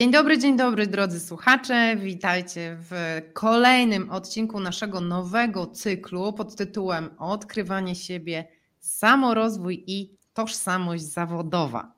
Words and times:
Dzień 0.00 0.10
dobry, 0.10 0.38
dzień 0.38 0.56
dobry 0.56 0.86
drodzy 0.86 1.20
słuchacze. 1.20 1.96
Witajcie 1.96 2.76
w 2.80 3.20
kolejnym 3.32 4.10
odcinku 4.10 4.60
naszego 4.60 5.00
nowego 5.00 5.66
cyklu 5.66 6.32
pod 6.32 6.56
tytułem 6.56 7.10
Odkrywanie 7.18 7.94
siebie, 7.94 8.48
samorozwój 8.78 9.84
i 9.86 10.16
tożsamość 10.32 11.02
zawodowa. 11.02 11.92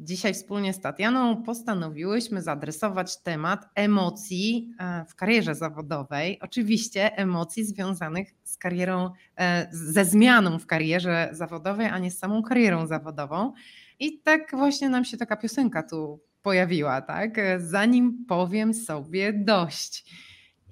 Dzisiaj 0.00 0.34
wspólnie 0.34 0.72
z 0.72 0.80
Tatianą 0.80 1.42
postanowiłyśmy 1.42 2.42
zaadresować 2.42 3.22
temat 3.22 3.68
emocji 3.74 4.70
e, 4.78 5.04
w 5.08 5.14
karierze 5.14 5.54
zawodowej. 5.54 6.38
Oczywiście 6.40 7.16
emocji 7.16 7.64
związanych 7.64 8.34
z 8.44 8.56
karierą, 8.56 9.10
e, 9.38 9.68
ze 9.72 10.04
zmianą 10.04 10.58
w 10.58 10.66
karierze 10.66 11.28
zawodowej, 11.32 11.86
a 11.86 11.98
nie 11.98 12.10
z 12.10 12.18
samą 12.18 12.42
karierą 12.42 12.86
zawodową. 12.86 13.52
I 13.98 14.20
tak 14.20 14.50
właśnie 14.50 14.88
nam 14.88 15.04
się 15.04 15.16
taka 15.16 15.36
piosenka 15.36 15.82
tu 15.82 16.20
pojawiła, 16.46 17.02
tak? 17.02 17.36
Zanim 17.58 18.24
powiem 18.28 18.74
sobie 18.74 19.32
dość. 19.32 20.04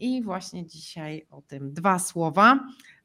I 0.00 0.23
właśnie 0.23 0.66
dzisiaj 0.66 1.27
o 1.30 1.42
tym 1.42 1.73
dwa 1.73 1.98
słowa. 1.98 2.60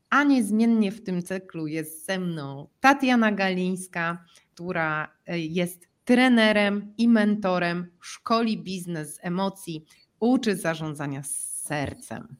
A 0.10 0.24
niezmiennie 0.24 0.92
w 0.92 1.04
tym 1.04 1.24
cyklu 1.24 1.68
jest 1.68 2.06
ze 2.06 2.20
mną 2.20 2.68
Tatiana 2.80 3.32
Galińska, 3.32 4.26
która 4.54 5.14
e, 5.28 5.40
jest 5.40 5.88
trenerem 6.06 6.94
i 6.98 7.08
mentorem, 7.08 7.92
szkoli 8.02 8.64
biznes 8.64 9.16
z 9.16 9.20
emocji, 9.22 9.86
uczy 10.20 10.56
zarządzania 10.56 11.22
sercem. 11.24 12.36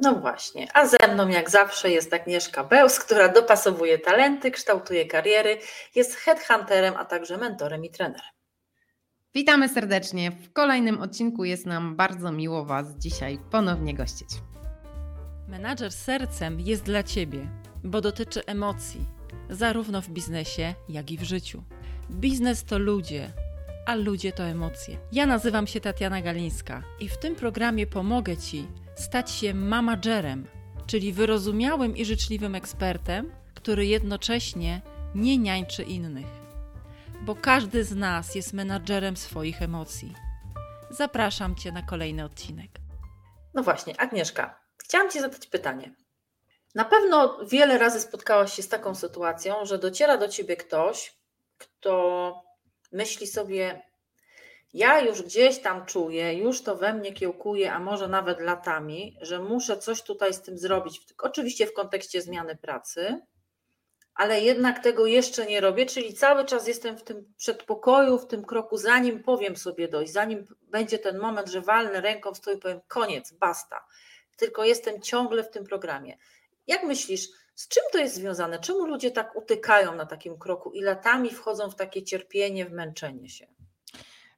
No 0.00 0.14
właśnie, 0.14 0.68
a 0.74 0.86
ze 0.86 0.96
mną 1.14 1.28
jak 1.28 1.50
zawsze 1.50 1.90
jest 1.90 2.14
Agnieszka 2.14 2.64
Bełs, 2.64 2.98
która 2.98 3.28
dopasowuje 3.28 3.98
talenty, 3.98 4.50
kształtuje 4.50 5.06
kariery, 5.06 5.58
jest 5.94 6.14
headhunterem, 6.14 6.94
a 6.96 7.04
także 7.04 7.38
mentorem 7.38 7.84
i 7.84 7.90
trenerem. 7.90 8.33
Witamy 9.36 9.68
serdecznie. 9.68 10.30
W 10.30 10.52
kolejnym 10.52 11.00
odcinku 11.00 11.44
jest 11.44 11.66
nam 11.66 11.96
bardzo 11.96 12.32
miło 12.32 12.64
Was 12.64 12.96
dzisiaj 12.98 13.38
ponownie 13.50 13.94
gościć. 13.94 14.28
Menadżer 15.48 15.92
sercem 15.92 16.60
jest 16.60 16.82
dla 16.82 17.02
Ciebie, 17.02 17.48
bo 17.84 18.00
dotyczy 18.00 18.46
emocji, 18.46 19.06
zarówno 19.50 20.02
w 20.02 20.08
biznesie, 20.08 20.74
jak 20.88 21.10
i 21.10 21.18
w 21.18 21.22
życiu. 21.22 21.62
Biznes 22.10 22.64
to 22.64 22.78
ludzie, 22.78 23.32
a 23.86 23.94
ludzie 23.94 24.32
to 24.32 24.42
emocje. 24.42 24.98
Ja 25.12 25.26
nazywam 25.26 25.66
się 25.66 25.80
Tatiana 25.80 26.22
Galińska 26.22 26.82
i 27.00 27.08
w 27.08 27.18
tym 27.18 27.34
programie 27.34 27.86
pomogę 27.86 28.36
Ci 28.36 28.66
stać 28.94 29.30
się 29.30 29.54
mamagerem, 29.54 30.46
czyli 30.86 31.12
wyrozumiałym 31.12 31.96
i 31.96 32.04
życzliwym 32.04 32.54
ekspertem, 32.54 33.30
który 33.54 33.86
jednocześnie 33.86 34.80
nie 35.14 35.38
niańczy 35.38 35.82
innych 35.82 36.43
bo 37.24 37.34
każdy 37.34 37.84
z 37.84 37.94
nas 37.94 38.34
jest 38.34 38.52
menadżerem 38.52 39.16
swoich 39.16 39.62
emocji. 39.62 40.14
Zapraszam 40.90 41.56
Cię 41.56 41.72
na 41.72 41.82
kolejny 41.82 42.24
odcinek. 42.24 42.70
No 43.54 43.62
właśnie, 43.62 44.00
Agnieszka, 44.00 44.60
chciałam 44.82 45.10
Ci 45.10 45.20
zadać 45.20 45.46
pytanie. 45.46 45.94
Na 46.74 46.84
pewno 46.84 47.38
wiele 47.46 47.78
razy 47.78 48.00
spotkałaś 48.00 48.52
się 48.52 48.62
z 48.62 48.68
taką 48.68 48.94
sytuacją, 48.94 49.64
że 49.64 49.78
dociera 49.78 50.16
do 50.16 50.28
Ciebie 50.28 50.56
ktoś, 50.56 51.14
kto 51.58 52.42
myśli 52.92 53.26
sobie, 53.26 53.82
ja 54.72 55.00
już 55.00 55.22
gdzieś 55.22 55.58
tam 55.58 55.86
czuję, 55.86 56.34
już 56.34 56.62
to 56.62 56.76
we 56.76 56.94
mnie 56.94 57.12
kiełkuje, 57.12 57.72
a 57.72 57.78
może 57.78 58.08
nawet 58.08 58.40
latami, 58.40 59.16
że 59.20 59.38
muszę 59.38 59.76
coś 59.76 60.02
tutaj 60.02 60.34
z 60.34 60.42
tym 60.42 60.58
zrobić. 60.58 61.00
Oczywiście 61.18 61.66
w 61.66 61.72
kontekście 61.72 62.22
zmiany 62.22 62.56
pracy, 62.56 63.20
ale 64.14 64.40
jednak 64.40 64.82
tego 64.82 65.06
jeszcze 65.06 65.46
nie 65.46 65.60
robię, 65.60 65.86
czyli 65.86 66.14
cały 66.14 66.44
czas 66.44 66.68
jestem 66.68 66.98
w 66.98 67.02
tym 67.02 67.34
przedpokoju, 67.36 68.18
w 68.18 68.26
tym 68.26 68.44
kroku, 68.44 68.76
zanim 68.76 69.22
powiem 69.22 69.56
sobie 69.56 69.88
dojść, 69.88 70.12
zanim 70.12 70.46
będzie 70.62 70.98
ten 70.98 71.18
moment, 71.18 71.48
że 71.48 71.60
walnę 71.60 72.00
ręką 72.00 72.34
w 72.34 72.36
stół 72.36 72.54
i 72.54 72.58
powiem 72.58 72.80
koniec, 72.88 73.32
basta. 73.32 73.86
Tylko 74.36 74.64
jestem 74.64 75.02
ciągle 75.02 75.44
w 75.44 75.50
tym 75.50 75.64
programie. 75.64 76.18
Jak 76.66 76.82
myślisz, 76.82 77.28
z 77.54 77.68
czym 77.68 77.82
to 77.92 77.98
jest 77.98 78.14
związane? 78.14 78.58
Czemu 78.58 78.86
ludzie 78.86 79.10
tak 79.10 79.36
utykają 79.36 79.94
na 79.94 80.06
takim 80.06 80.38
kroku 80.38 80.70
i 80.70 80.80
latami 80.80 81.30
wchodzą 81.30 81.70
w 81.70 81.74
takie 81.74 82.02
cierpienie, 82.02 82.66
w 82.66 82.72
męczenie 82.72 83.28
się? 83.28 83.46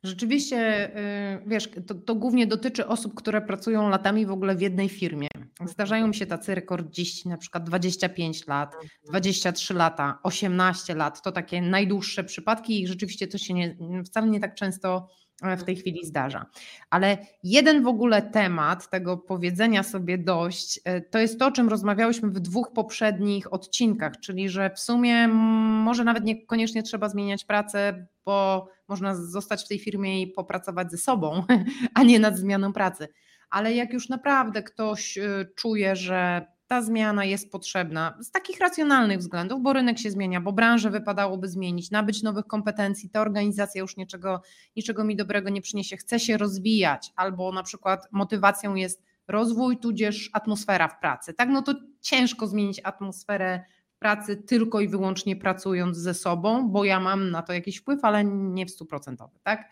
Rzeczywiście, 0.07 0.91
y, 1.37 1.43
wiesz, 1.47 1.71
to, 1.87 1.95
to, 1.95 2.15
głównie 2.15 2.47
dotyczy 2.47 2.87
osób, 2.87 3.15
które 3.15 3.41
pracują 3.41 3.89
latami 3.89 4.27
w 4.27 4.31
ogóle 4.31 4.57
w 4.57 4.61
jednej 4.61 4.89
firmie. 4.89 5.29
Zdarzają 5.65 6.09
mi 6.09 6.15
się 6.15 6.27
tacy 6.27 6.55
rekordziści, 6.55 7.29
na 7.29 7.37
przykład 7.37 7.65
25 7.65 8.47
lat, 8.47 8.77
23 9.09 9.75
mhm. 9.75 9.79
lata, 9.79 10.19
18 10.23 10.95
lat. 10.95 11.23
To 11.23 11.33
takie 11.33 11.63
najdłuższe 11.63 12.25
przypadki 12.25 12.83
i 12.83 12.87
rzeczywiście 12.87 13.27
to 13.27 13.39
się 13.39 13.55
nie, 13.55 13.77
wcale 14.05 14.27
nie 14.27 14.41
tak 14.41 14.55
często 14.55 15.09
w 15.43 15.65
tej 15.65 15.77
chwili 15.77 16.07
zdarza. 16.07 16.47
Ale 16.91 17.19
jeden 17.43 17.83
w 17.83 17.87
ogóle 17.87 18.23
temat 18.23 18.91
tego 18.91 19.17
powiedzenia 19.17 19.83
sobie 19.83 20.19
dość, 20.19 20.81
e, 20.85 21.01
to 21.01 21.19
jest 21.19 21.39
to, 21.39 21.47
o 21.47 21.51
czym 21.51 21.69
rozmawiałyśmy 21.69 22.29
w 22.29 22.41
dwóch 22.41 22.73
poprzednich 22.73 23.53
odcinkach, 23.53 24.21
czyli 24.21 24.49
że 24.49 24.71
w 24.71 24.79
sumie 24.79 25.29
może 25.29 26.05
nawet 26.05 26.25
niekoniecznie 26.25 26.83
trzeba 26.83 27.09
zmieniać 27.09 27.45
pracę, 27.45 28.07
bo 28.25 28.69
można 28.89 29.15
zostać 29.15 29.65
w 29.65 29.69
tej 29.69 29.79
firmie 29.79 30.23
i 30.23 30.27
popracować 30.27 30.91
ze 30.91 30.99
sobą, 30.99 31.43
a 31.95 32.03
nie 32.03 32.19
nad 32.19 32.37
zmianą 32.37 32.73
pracy. 32.73 33.09
Ale 33.51 33.75
jak 33.75 33.93
już 33.93 34.09
naprawdę 34.09 34.63
ktoś 34.63 35.19
y, 35.19 35.53
czuje, 35.57 35.97
że 35.97 36.47
ta 36.67 36.83
zmiana 36.83 37.25
jest 37.25 37.53
potrzebna 37.53 38.19
z 38.21 38.31
takich 38.31 38.61
racjonalnych 38.61 39.19
względów, 39.19 39.63
bo 39.63 39.73
rynek 39.73 39.99
się 39.99 40.11
zmienia, 40.11 40.41
bo 40.41 40.53
branżę 40.53 40.91
wypadałoby 40.91 41.49
zmienić, 41.49 41.91
nabyć 41.91 42.23
nowych 42.23 42.47
kompetencji, 42.47 43.11
ta 43.11 43.21
organizacja 43.21 43.81
już 43.81 43.97
niczego, 43.97 44.43
niczego 44.77 45.05
mi 45.05 45.17
dobrego 45.17 45.51
nie 45.51 45.63
przyniesie, 45.63 45.97
chce 45.97 46.21
się 46.21 46.37
rozwijać, 46.37 47.13
albo 47.17 47.53
na 47.53 47.63
przykład 47.63 48.09
motywacją 48.13 48.75
jest 48.75 49.03
rozwój, 49.29 49.79
tudzież 49.79 50.31
atmosfera 50.33 50.89
w 50.89 51.01
pracy. 51.01 51.35
Tak, 51.35 51.49
no 51.49 51.63
to 51.63 51.75
ciężko 52.01 52.47
zmienić 52.47 52.81
atmosferę 52.85 53.65
pracy 53.99 54.37
tylko 54.37 54.81
i 54.81 54.89
wyłącznie 54.89 55.37
pracując 55.37 55.97
ze 55.97 56.15
sobą, 56.15 56.69
bo 56.69 56.85
ja 56.85 57.01
mam 57.01 57.31
na 57.31 57.43
to 57.43 57.53
jakiś 57.53 57.77
wpływ, 57.77 58.05
ale 58.05 58.25
nie 58.25 58.67
w 58.67 58.71
stuprocentowy, 58.71 59.39
tak? 59.43 59.69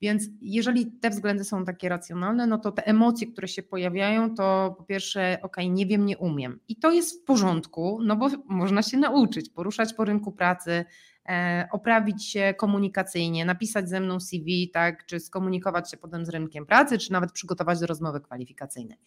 Więc 0.00 0.24
jeżeli 0.40 0.86
te 0.86 1.10
względy 1.10 1.44
są 1.44 1.64
takie 1.64 1.88
racjonalne, 1.88 2.46
no 2.46 2.58
to 2.58 2.72
te 2.72 2.86
emocje, 2.86 3.26
które 3.26 3.48
się 3.48 3.62
pojawiają, 3.62 4.34
to 4.34 4.74
po 4.78 4.84
pierwsze, 4.84 5.38
ok, 5.42 5.56
nie 5.68 5.86
wiem, 5.86 6.06
nie 6.06 6.18
umiem. 6.18 6.60
I 6.68 6.76
to 6.76 6.92
jest 6.92 7.22
w 7.22 7.24
porządku, 7.24 7.98
no 8.02 8.16
bo 8.16 8.28
można 8.46 8.82
się 8.82 8.96
nauczyć, 8.96 9.50
poruszać 9.50 9.94
po 9.94 10.04
rynku 10.04 10.32
pracy, 10.32 10.84
e, 11.28 11.68
oprawić 11.72 12.24
się 12.26 12.54
komunikacyjnie, 12.56 13.44
napisać 13.44 13.88
ze 13.88 14.00
mną 14.00 14.20
CV, 14.20 14.70
tak, 14.70 15.06
czy 15.06 15.20
skomunikować 15.20 15.90
się 15.90 15.96
potem 15.96 16.26
z 16.26 16.28
rynkiem 16.28 16.66
pracy, 16.66 16.98
czy 16.98 17.12
nawet 17.12 17.32
przygotować 17.32 17.80
do 17.80 17.86
rozmowy 17.86 18.20
kwalifikacyjnej. 18.20 18.98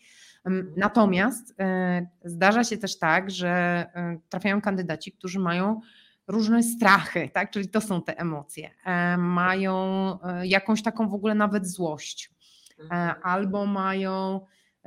Natomiast 0.78 1.54
e, 1.60 2.08
zdarza 2.26 2.64
się 2.64 2.78
też 2.78 3.00
tak, 3.00 3.32
że 3.32 3.50
e, 3.50 4.18
trafiają 4.30 4.62
kandydaci, 4.62 5.12
którzy 5.12 5.40
mają 5.40 5.82
różne 6.32 6.64
strachy, 6.64 7.30
tak? 7.34 7.52
czyli 7.52 7.68
to 7.68 7.82
są 7.82 8.02
te 8.02 8.20
emocje. 8.20 8.70
E, 8.86 9.18
mają 9.18 10.18
jakąś 10.44 10.84
taką 10.84 11.10
w 11.10 11.14
ogóle 11.14 11.36
nawet 11.36 11.68
złość, 11.68 12.32
mhm. 12.80 13.16
albo 13.24 13.66
mają 13.66 14.42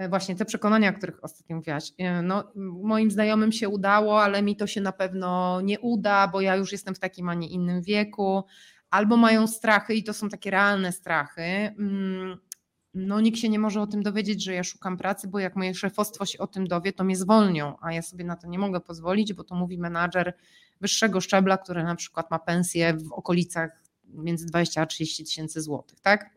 właśnie 0.09 0.37
te 0.37 0.45
przekonania, 0.45 0.91
o 0.91 0.93
których 0.93 1.25
ostatnio 1.25 1.57
mówiłaś. 1.57 1.93
No, 2.23 2.53
moim 2.83 3.11
znajomym 3.11 3.53
się 3.53 3.69
udało, 3.69 4.23
ale 4.23 4.43
mi 4.43 4.57
to 4.57 4.67
się 4.67 4.81
na 4.81 4.93
pewno 4.93 5.61
nie 5.61 5.81
uda, 5.81 6.29
bo 6.29 6.41
ja 6.41 6.57
już 6.57 6.73
jestem 6.73 6.95
w 6.95 6.99
takim, 6.99 7.29
a 7.29 7.35
nie 7.35 7.49
innym 7.49 7.83
wieku. 7.83 8.45
Albo 8.91 9.17
mają 9.17 9.47
strachy, 9.47 9.95
i 9.95 10.05
to 10.05 10.13
są 10.13 10.29
takie 10.29 10.51
realne 10.51 10.93
strachy, 10.93 11.43
mm, 11.43 12.39
no 12.95 13.21
nikt 13.21 13.39
się 13.39 13.49
nie 13.49 13.59
może 13.59 13.81
o 13.81 13.87
tym 13.87 14.03
dowiedzieć, 14.03 14.45
że 14.45 14.55
ja 14.55 14.65
szukam 14.65 14.97
pracy, 14.97 15.29
bo 15.29 15.39
jak 15.39 15.57
moje 15.57 15.75
szefostwo 15.75 16.27
się 16.27 16.39
o 16.39 16.47
tym 16.47 16.67
dowie, 16.67 16.93
to 16.93 17.05
mnie 17.05 17.17
zwolnią, 17.17 17.77
a 17.81 17.93
ja 17.93 18.03
sobie 18.03 18.25
na 18.25 18.37
to 18.37 18.47
nie 18.47 18.59
mogę 18.59 18.81
pozwolić, 18.81 19.33
bo 19.33 19.45
to 19.45 19.55
mówi 19.55 19.79
menadżer 19.79 20.35
wyższego 20.81 21.21
szczebla, 21.21 21.59
który 21.59 21.85
na 21.85 21.95
przykład 21.95 22.31
ma 22.31 22.39
pensję 22.39 22.95
w 22.95 23.13
okolicach 23.13 23.83
między 24.05 24.47
20 24.47 24.83
a 24.83 24.87
30 24.87 25.25
tysięcy 25.25 25.63
złotych, 25.63 26.01
tak? 26.01 26.31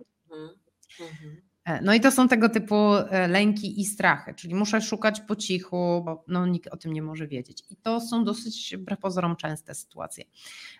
Mhm. 1.00 1.41
E, 1.67 1.82
no 1.82 1.93
i 1.93 1.99
to 1.99 2.11
są 2.11 2.28
tego 2.28 2.49
typu 2.49 2.76
e, 2.96 3.28
lęki 3.28 3.82
i 3.82 3.85
strachy, 3.85 4.34
czyli 4.34 4.55
muszę 4.55 4.82
szukać 4.82 5.22
po 5.22 5.35
cichu, 5.35 6.02
bo 6.05 6.23
no, 6.28 6.46
nikt 6.46 6.67
o 6.67 6.78
tym 6.78 6.93
nie 6.93 7.02
może 7.02 7.28
wiedzieć. 7.28 7.64
I 7.70 7.76
to 7.76 8.02
są 8.02 8.23
dosyć 8.23 8.76
wbrew 8.78 8.99
pozorom 8.99 9.35
częste 9.35 9.76
sytuacje. 9.76 10.23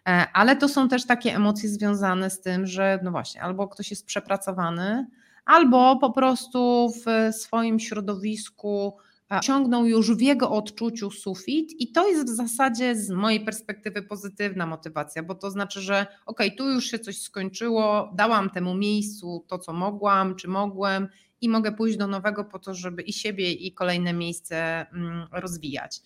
E, 0.08 0.28
ale 0.34 0.56
to 0.56 0.70
są 0.70 0.90
też 0.90 1.06
takie 1.06 1.36
emocje 1.36 1.70
związane 1.70 2.30
z 2.30 2.42
tym, 2.42 2.68
że 2.68 3.00
no 3.04 3.12
właśnie, 3.12 3.42
albo 3.42 3.68
ktoś 3.68 3.90
jest 3.90 4.06
przepracowany, 4.06 5.08
albo 5.48 5.96
po 5.96 6.12
prostu 6.12 6.92
w 7.06 7.36
swoim 7.36 7.80
środowisku 7.80 8.98
osiągnął 9.30 9.86
już 9.86 10.16
w 10.16 10.22
jego 10.22 10.52
odczuciu 10.52 11.12
sufit 11.12 11.82
i 11.82 11.92
to 11.92 12.08
jest 12.08 12.26
w 12.26 12.36
zasadzie 12.36 12.96
z 12.96 13.10
mojej 13.10 13.46
perspektywy 13.46 14.02
pozytywna 14.02 14.66
motywacja, 14.66 15.24
bo 15.24 15.36
to 15.36 15.52
znaczy, 15.52 15.82
że 15.82 16.08
ok, 16.26 16.40
tu 16.58 16.70
już 16.70 16.86
się 16.86 17.00
coś 17.00 17.22
skończyło, 17.22 18.14
dałam 18.16 18.50
temu 18.50 18.76
miejscu 18.76 19.46
to, 19.48 19.60
co 19.60 19.74
mogłam, 19.74 20.36
czy 20.36 20.48
mogłem 20.48 21.08
i 21.42 21.50
mogę 21.50 21.72
pójść 21.72 21.98
do 21.98 22.08
nowego 22.08 22.44
po 22.44 22.60
to, 22.60 22.74
żeby 22.74 23.02
i 23.02 23.14
siebie, 23.14 23.52
i 23.52 23.74
kolejne 23.74 24.14
miejsce 24.14 24.86
mm, 24.94 25.28
rozwijać. 25.32 26.02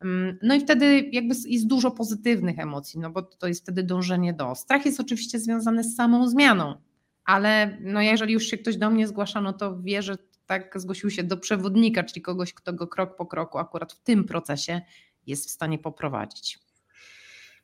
Mm, 0.00 0.38
no 0.42 0.54
i 0.54 0.60
wtedy 0.60 1.10
jakby 1.12 1.34
jest 1.46 1.66
dużo 1.66 1.90
pozytywnych 1.90 2.58
emocji, 2.58 3.00
no 3.00 3.10
bo 3.10 3.22
to 3.22 3.48
jest 3.48 3.62
wtedy 3.62 3.82
dążenie 3.82 4.32
do. 4.32 4.54
Strach 4.54 4.86
jest 4.86 5.00
oczywiście 5.00 5.38
związany 5.38 5.84
z 5.84 5.96
samą 5.96 6.28
zmianą, 6.28 6.74
ale 7.24 7.78
no 7.80 8.02
jeżeli 8.02 8.32
już 8.32 8.46
się 8.46 8.58
ktoś 8.58 8.76
do 8.76 8.90
mnie 8.90 9.06
zgłasza, 9.06 9.40
no 9.40 9.52
to 9.52 9.78
wie, 9.82 10.02
że 10.02 10.16
tak 10.46 10.80
zgłosił 10.80 11.10
się 11.10 11.22
do 11.22 11.36
przewodnika, 11.36 12.04
czyli 12.04 12.22
kogoś, 12.22 12.54
kto 12.54 12.72
go 12.72 12.86
krok 12.86 13.16
po 13.16 13.26
kroku 13.26 13.58
akurat 13.58 13.92
w 13.92 14.00
tym 14.00 14.24
procesie 14.24 14.80
jest 15.26 15.48
w 15.48 15.50
stanie 15.50 15.78
poprowadzić. 15.78 16.58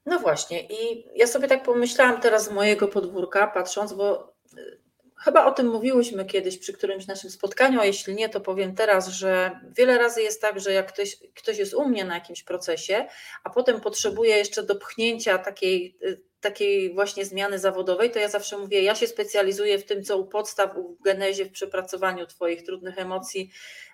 No 0.06 0.19
właśnie, 0.19 0.62
i 0.62 1.06
ja 1.14 1.26
sobie 1.26 1.49
tak 1.49 1.62
pomyślałam 1.62 2.20
teraz 2.20 2.44
z 2.44 2.53
mojego 2.53 2.88
podwórka, 2.88 3.47
patrząc, 3.47 3.93
bo 3.93 4.35
y, 4.58 4.81
chyba 5.17 5.47
o 5.47 5.53
tym 5.53 5.69
mówiłyśmy 5.69 6.25
kiedyś 6.25 6.58
przy 6.58 6.73
którymś 6.73 7.06
naszym 7.06 7.31
spotkaniu, 7.31 7.81
a 7.81 7.85
jeśli 7.85 8.14
nie, 8.14 8.29
to 8.29 8.41
powiem 8.41 8.75
teraz, 8.75 9.08
że 9.08 9.61
wiele 9.76 9.99
razy 9.99 10.23
jest 10.23 10.41
tak, 10.41 10.61
że 10.61 10.73
jak 10.73 10.93
ktoś, 10.93 11.17
ktoś 11.35 11.58
jest 11.58 11.75
u 11.75 11.88
mnie 11.88 12.05
na 12.05 12.14
jakimś 12.14 12.43
procesie, 12.43 13.06
a 13.44 13.50
potem 13.50 13.81
potrzebuje 13.81 14.37
jeszcze 14.37 14.62
dopchnięcia 14.62 15.38
takiej 15.38 15.99
y, 16.03 16.23
takiej 16.46 16.94
właśnie 16.94 17.25
zmiany 17.25 17.58
zawodowej, 17.58 18.10
to 18.10 18.19
ja 18.19 18.28
zawsze 18.28 18.58
mówię, 18.58 18.82
ja 18.82 18.94
się 18.94 19.06
specjalizuję 19.06 19.78
w 19.78 19.84
tym, 19.84 20.04
co 20.04 20.19
u 20.19 20.26
podstaw, 20.26 20.75
w 21.00 21.02
genezie, 21.02 21.44
w 21.44 21.52
przepracowaniu 21.52 22.26
Twoich 22.26 22.62
trudnych 22.62 22.98
emocji, 22.98 23.50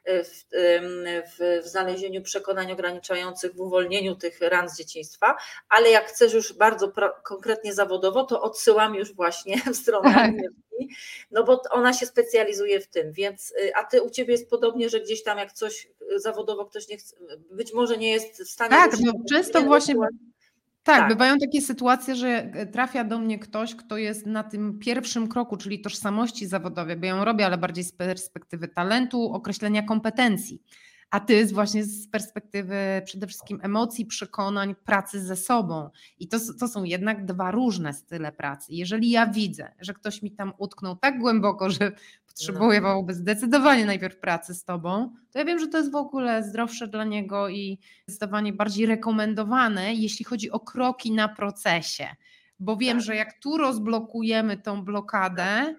w, 0.06 0.44
w, 1.38 1.62
w 1.64 1.68
znalezieniu 1.68 2.22
przekonań 2.22 2.72
ograniczających, 2.72 3.54
w 3.54 3.60
uwolnieniu 3.60 4.14
tych 4.14 4.40
ran 4.40 4.68
z 4.68 4.78
dzieciństwa, 4.78 5.36
ale 5.68 5.90
jak 5.90 6.06
chcesz 6.06 6.32
już 6.32 6.52
bardzo 6.52 6.92
konkretnie 7.24 7.74
zawodowo, 7.74 8.24
to 8.24 8.42
odsyłam 8.42 8.94
już 8.94 9.14
właśnie 9.14 9.56
w 9.72 9.76
stronę 9.76 10.14
tak. 10.14 10.30
no 11.30 11.44
bo 11.44 11.62
ona 11.70 11.92
się 11.92 12.06
specjalizuje 12.06 12.80
w 12.80 12.88
tym, 12.88 13.12
więc, 13.12 13.50
y, 13.50 13.74
a 13.74 13.84
ty 13.84 14.02
u 14.02 14.10
ciebie 14.10 14.32
jest 14.32 14.50
podobnie, 14.50 14.88
że 14.88 15.00
gdzieś 15.00 15.22
tam 15.22 15.38
jak 15.38 15.52
coś 15.52 15.88
zawodowo 16.16 16.64
ktoś 16.64 16.88
nie 16.88 16.96
chce, 16.96 17.16
być 17.50 17.72
może 17.72 17.98
nie 17.98 18.12
jest 18.12 18.42
w 18.42 18.50
stanie... 18.50 18.70
Tak, 18.70 18.92
no 19.00 19.12
często 19.30 19.62
właśnie... 19.62 19.94
Tak, 20.82 20.98
tak, 20.98 21.08
bywają 21.08 21.38
takie 21.38 21.60
sytuacje, 21.60 22.16
że 22.16 22.28
e, 22.28 22.66
trafia 22.66 23.04
do 23.04 23.18
mnie 23.18 23.38
ktoś, 23.38 23.74
kto 23.74 23.96
jest 23.96 24.26
na 24.26 24.44
tym 24.44 24.78
pierwszym 24.78 25.28
kroku, 25.28 25.56
czyli 25.56 25.80
tożsamości 25.80 26.46
zawodowej, 26.46 26.96
bo 26.96 27.06
ją 27.06 27.24
robię, 27.24 27.46
ale 27.46 27.58
bardziej 27.58 27.84
z 27.84 27.92
perspektywy 27.92 28.68
talentu, 28.68 29.32
określenia 29.32 29.82
kompetencji 29.82 30.62
a 31.12 31.20
ty 31.20 31.46
właśnie 31.46 31.84
z 31.84 32.08
perspektywy 32.08 32.76
przede 33.04 33.26
wszystkim 33.26 33.60
emocji, 33.62 34.06
przekonań, 34.06 34.74
pracy 34.74 35.20
ze 35.20 35.36
sobą. 35.36 35.90
I 36.18 36.28
to, 36.28 36.38
to 36.60 36.68
są 36.68 36.84
jednak 36.84 37.24
dwa 37.24 37.50
różne 37.50 37.92
style 37.92 38.32
pracy. 38.32 38.66
Jeżeli 38.72 39.10
ja 39.10 39.26
widzę, 39.26 39.72
że 39.80 39.94
ktoś 39.94 40.22
mi 40.22 40.30
tam 40.30 40.52
utknął 40.58 40.96
tak 40.96 41.18
głęboko, 41.18 41.70
że 41.70 41.92
potrzebowałby 42.26 43.14
zdecydowanie 43.14 43.86
najpierw 43.86 44.18
pracy 44.20 44.54
z 44.54 44.64
tobą, 44.64 45.12
to 45.32 45.38
ja 45.38 45.44
wiem, 45.44 45.58
że 45.58 45.68
to 45.68 45.78
jest 45.78 45.92
w 45.92 45.96
ogóle 45.96 46.42
zdrowsze 46.42 46.88
dla 46.88 47.04
niego 47.04 47.48
i 47.48 47.78
zdecydowanie 48.06 48.52
bardziej 48.52 48.86
rekomendowane, 48.86 49.94
jeśli 49.94 50.24
chodzi 50.24 50.50
o 50.50 50.60
kroki 50.60 51.12
na 51.12 51.28
procesie. 51.28 52.08
Bo 52.58 52.76
wiem, 52.76 52.96
tak. 52.96 53.06
że 53.06 53.16
jak 53.16 53.32
tu 53.40 53.56
rozblokujemy 53.56 54.56
tą 54.56 54.84
blokadę, 54.84 55.74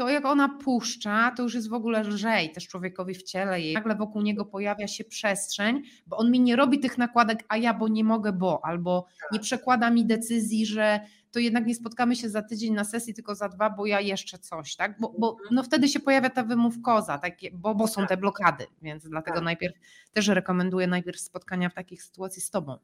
to 0.00 0.08
jak 0.08 0.24
ona 0.24 0.48
puszcza, 0.48 1.32
to 1.36 1.42
już 1.42 1.54
jest 1.54 1.68
w 1.68 1.72
ogóle 1.72 2.02
lżej 2.02 2.52
też 2.52 2.68
człowiekowi 2.68 3.14
w 3.14 3.22
ciele 3.22 3.60
i 3.60 3.74
nagle 3.74 3.94
wokół 3.94 4.22
niego 4.22 4.44
pojawia 4.44 4.88
się 4.88 5.04
przestrzeń, 5.04 5.82
bo 6.06 6.16
on 6.16 6.30
mi 6.30 6.40
nie 6.40 6.56
robi 6.56 6.80
tych 6.80 6.98
nakładek, 6.98 7.44
a 7.48 7.56
ja 7.56 7.74
bo 7.74 7.88
nie 7.88 8.04
mogę, 8.04 8.32
bo, 8.32 8.64
albo 8.64 9.06
nie 9.32 9.38
tak. 9.38 9.44
przekłada 9.44 9.90
mi 9.90 10.06
decyzji, 10.06 10.66
że 10.66 11.00
to 11.30 11.38
jednak 11.38 11.66
nie 11.66 11.74
spotkamy 11.74 12.16
się 12.16 12.28
za 12.30 12.42
tydzień 12.42 12.74
na 12.74 12.84
sesji, 12.84 13.14
tylko 13.14 13.34
za 13.34 13.48
dwa, 13.48 13.70
bo 13.70 13.86
ja 13.86 14.00
jeszcze 14.00 14.38
coś, 14.38 14.76
tak? 14.76 15.00
Bo, 15.00 15.14
bo 15.18 15.30
mhm. 15.30 15.48
no 15.54 15.62
wtedy 15.62 15.88
się 15.88 16.00
pojawia 16.00 16.30
ta 16.30 16.44
wymówkoza, 16.44 17.18
takie, 17.18 17.50
bo, 17.50 17.74
bo 17.74 17.88
są 17.88 18.02
te 18.02 18.08
tak. 18.08 18.20
blokady, 18.20 18.66
więc 18.82 19.08
dlatego 19.08 19.36
tak. 19.36 19.44
najpierw 19.44 19.74
też 20.12 20.28
rekomenduję 20.28 20.86
najpierw 20.86 21.20
spotkania 21.20 21.68
w 21.68 21.74
takich 21.74 22.02
sytuacji 22.02 22.42
z 22.42 22.50
tobą. 22.50 22.78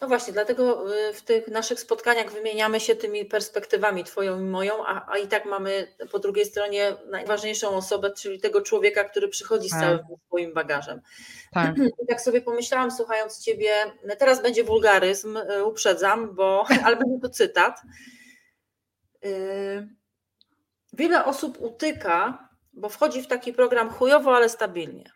No 0.00 0.08
właśnie, 0.08 0.32
dlatego 0.32 0.94
y, 0.96 1.12
w 1.12 1.22
tych 1.22 1.48
naszych 1.48 1.80
spotkaniach 1.80 2.32
wymieniamy 2.32 2.80
się 2.80 2.96
tymi 2.96 3.24
perspektywami, 3.24 4.04
Twoją 4.04 4.40
i 4.40 4.44
moją, 4.44 4.86
a, 4.86 5.12
a 5.12 5.18
i 5.18 5.28
tak 5.28 5.44
mamy 5.44 5.94
po 6.12 6.18
drugiej 6.18 6.44
stronie 6.44 6.96
najważniejszą 7.10 7.68
osobę, 7.68 8.10
czyli 8.10 8.40
tego 8.40 8.60
człowieka, 8.60 9.04
który 9.04 9.28
przychodzi 9.28 9.68
z 9.68 9.70
tak. 9.70 9.80
całym 9.80 10.00
swoim 10.26 10.54
bagażem. 10.54 11.00
Tak. 11.52 11.76
I 11.78 12.06
tak 12.08 12.20
sobie 12.20 12.40
pomyślałam, 12.40 12.90
słuchając 12.90 13.44
Ciebie, 13.44 13.72
teraz 14.18 14.42
będzie 14.42 14.64
wulgaryzm, 14.64 15.36
y, 15.36 15.64
uprzedzam, 15.64 16.34
bo, 16.34 16.64
ale 16.84 16.96
będzie 16.96 17.20
to 17.22 17.28
cytat. 17.28 17.80
Y, 19.24 19.88
wiele 20.92 21.24
osób 21.24 21.60
utyka, 21.60 22.48
bo 22.72 22.88
wchodzi 22.88 23.22
w 23.22 23.26
taki 23.26 23.52
program 23.52 23.90
chujowo, 23.90 24.36
ale 24.36 24.48
stabilnie. 24.48 25.15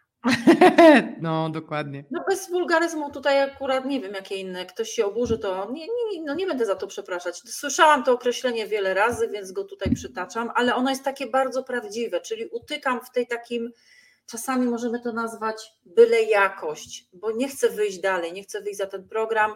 No, 1.20 1.50
dokładnie. 1.50 2.04
No 2.10 2.24
bez 2.28 2.50
wulgaryzmu 2.50 3.10
tutaj 3.10 3.42
akurat 3.42 3.84
nie 3.86 4.00
wiem, 4.00 4.14
jakie 4.14 4.34
inne. 4.34 4.66
Ktoś 4.66 4.90
się 4.90 5.06
oburzy, 5.06 5.38
to 5.38 5.70
nie, 5.70 5.86
nie, 5.86 6.22
no 6.24 6.34
nie 6.34 6.46
będę 6.46 6.66
za 6.66 6.74
to 6.74 6.86
przepraszać. 6.86 7.38
Słyszałam 7.38 8.04
to 8.04 8.12
określenie 8.12 8.66
wiele 8.66 8.94
razy, 8.94 9.28
więc 9.28 9.52
go 9.52 9.64
tutaj 9.64 9.94
przytaczam, 9.94 10.50
ale 10.54 10.74
ono 10.74 10.90
jest 10.90 11.04
takie 11.04 11.26
bardzo 11.26 11.62
prawdziwe, 11.62 12.20
czyli 12.20 12.46
utykam 12.46 13.00
w 13.00 13.10
tej 13.10 13.26
takim, 13.26 13.72
czasami 14.26 14.66
możemy 14.66 15.00
to 15.00 15.12
nazwać 15.12 15.72
byle 15.84 16.22
jakość, 16.22 17.08
bo 17.12 17.32
nie 17.32 17.48
chcę 17.48 17.68
wyjść 17.68 18.00
dalej, 18.00 18.32
nie 18.32 18.42
chcę 18.42 18.60
wyjść 18.60 18.78
za 18.78 18.86
ten 18.86 19.08
program 19.08 19.54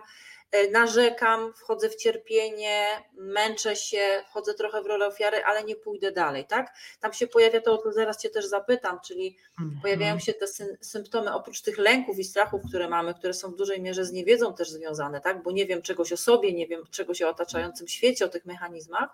narzekam, 0.70 1.52
wchodzę 1.52 1.88
w 1.88 1.96
cierpienie, 1.96 2.86
męczę 3.12 3.76
się, 3.76 4.24
wchodzę 4.28 4.54
trochę 4.54 4.82
w 4.82 4.86
rolę 4.86 5.06
ofiary, 5.06 5.44
ale 5.44 5.64
nie 5.64 5.76
pójdę 5.76 6.12
dalej, 6.12 6.44
tak? 6.44 6.74
Tam 7.00 7.12
się 7.12 7.26
pojawia 7.26 7.60
to, 7.60 7.72
o 7.72 7.78
to 7.78 7.92
zaraz 7.92 8.22
Cię 8.22 8.30
też 8.30 8.46
zapytam, 8.46 9.00
czyli 9.00 9.36
mhm. 9.60 9.80
pojawiają 9.82 10.18
się 10.18 10.32
te 10.32 10.46
symptomy 10.80 11.34
oprócz 11.34 11.60
tych 11.60 11.78
lęków 11.78 12.18
i 12.18 12.24
strachów, 12.24 12.62
które 12.68 12.88
mamy, 12.88 13.14
które 13.14 13.34
są 13.34 13.50
w 13.50 13.56
dużej 13.56 13.80
mierze 13.80 14.04
z 14.04 14.12
niewiedzą 14.12 14.54
też 14.54 14.70
związane, 14.70 15.20
tak? 15.20 15.42
Bo 15.42 15.52
nie 15.52 15.66
wiem 15.66 15.82
czegoś 15.82 16.12
o 16.12 16.16
sobie, 16.16 16.52
nie 16.52 16.66
wiem 16.66 16.82
czegoś 16.90 17.22
o 17.22 17.28
otaczającym 17.28 17.88
świecie, 17.88 18.24
o 18.24 18.28
tych 18.28 18.44
mechanizmach, 18.44 19.10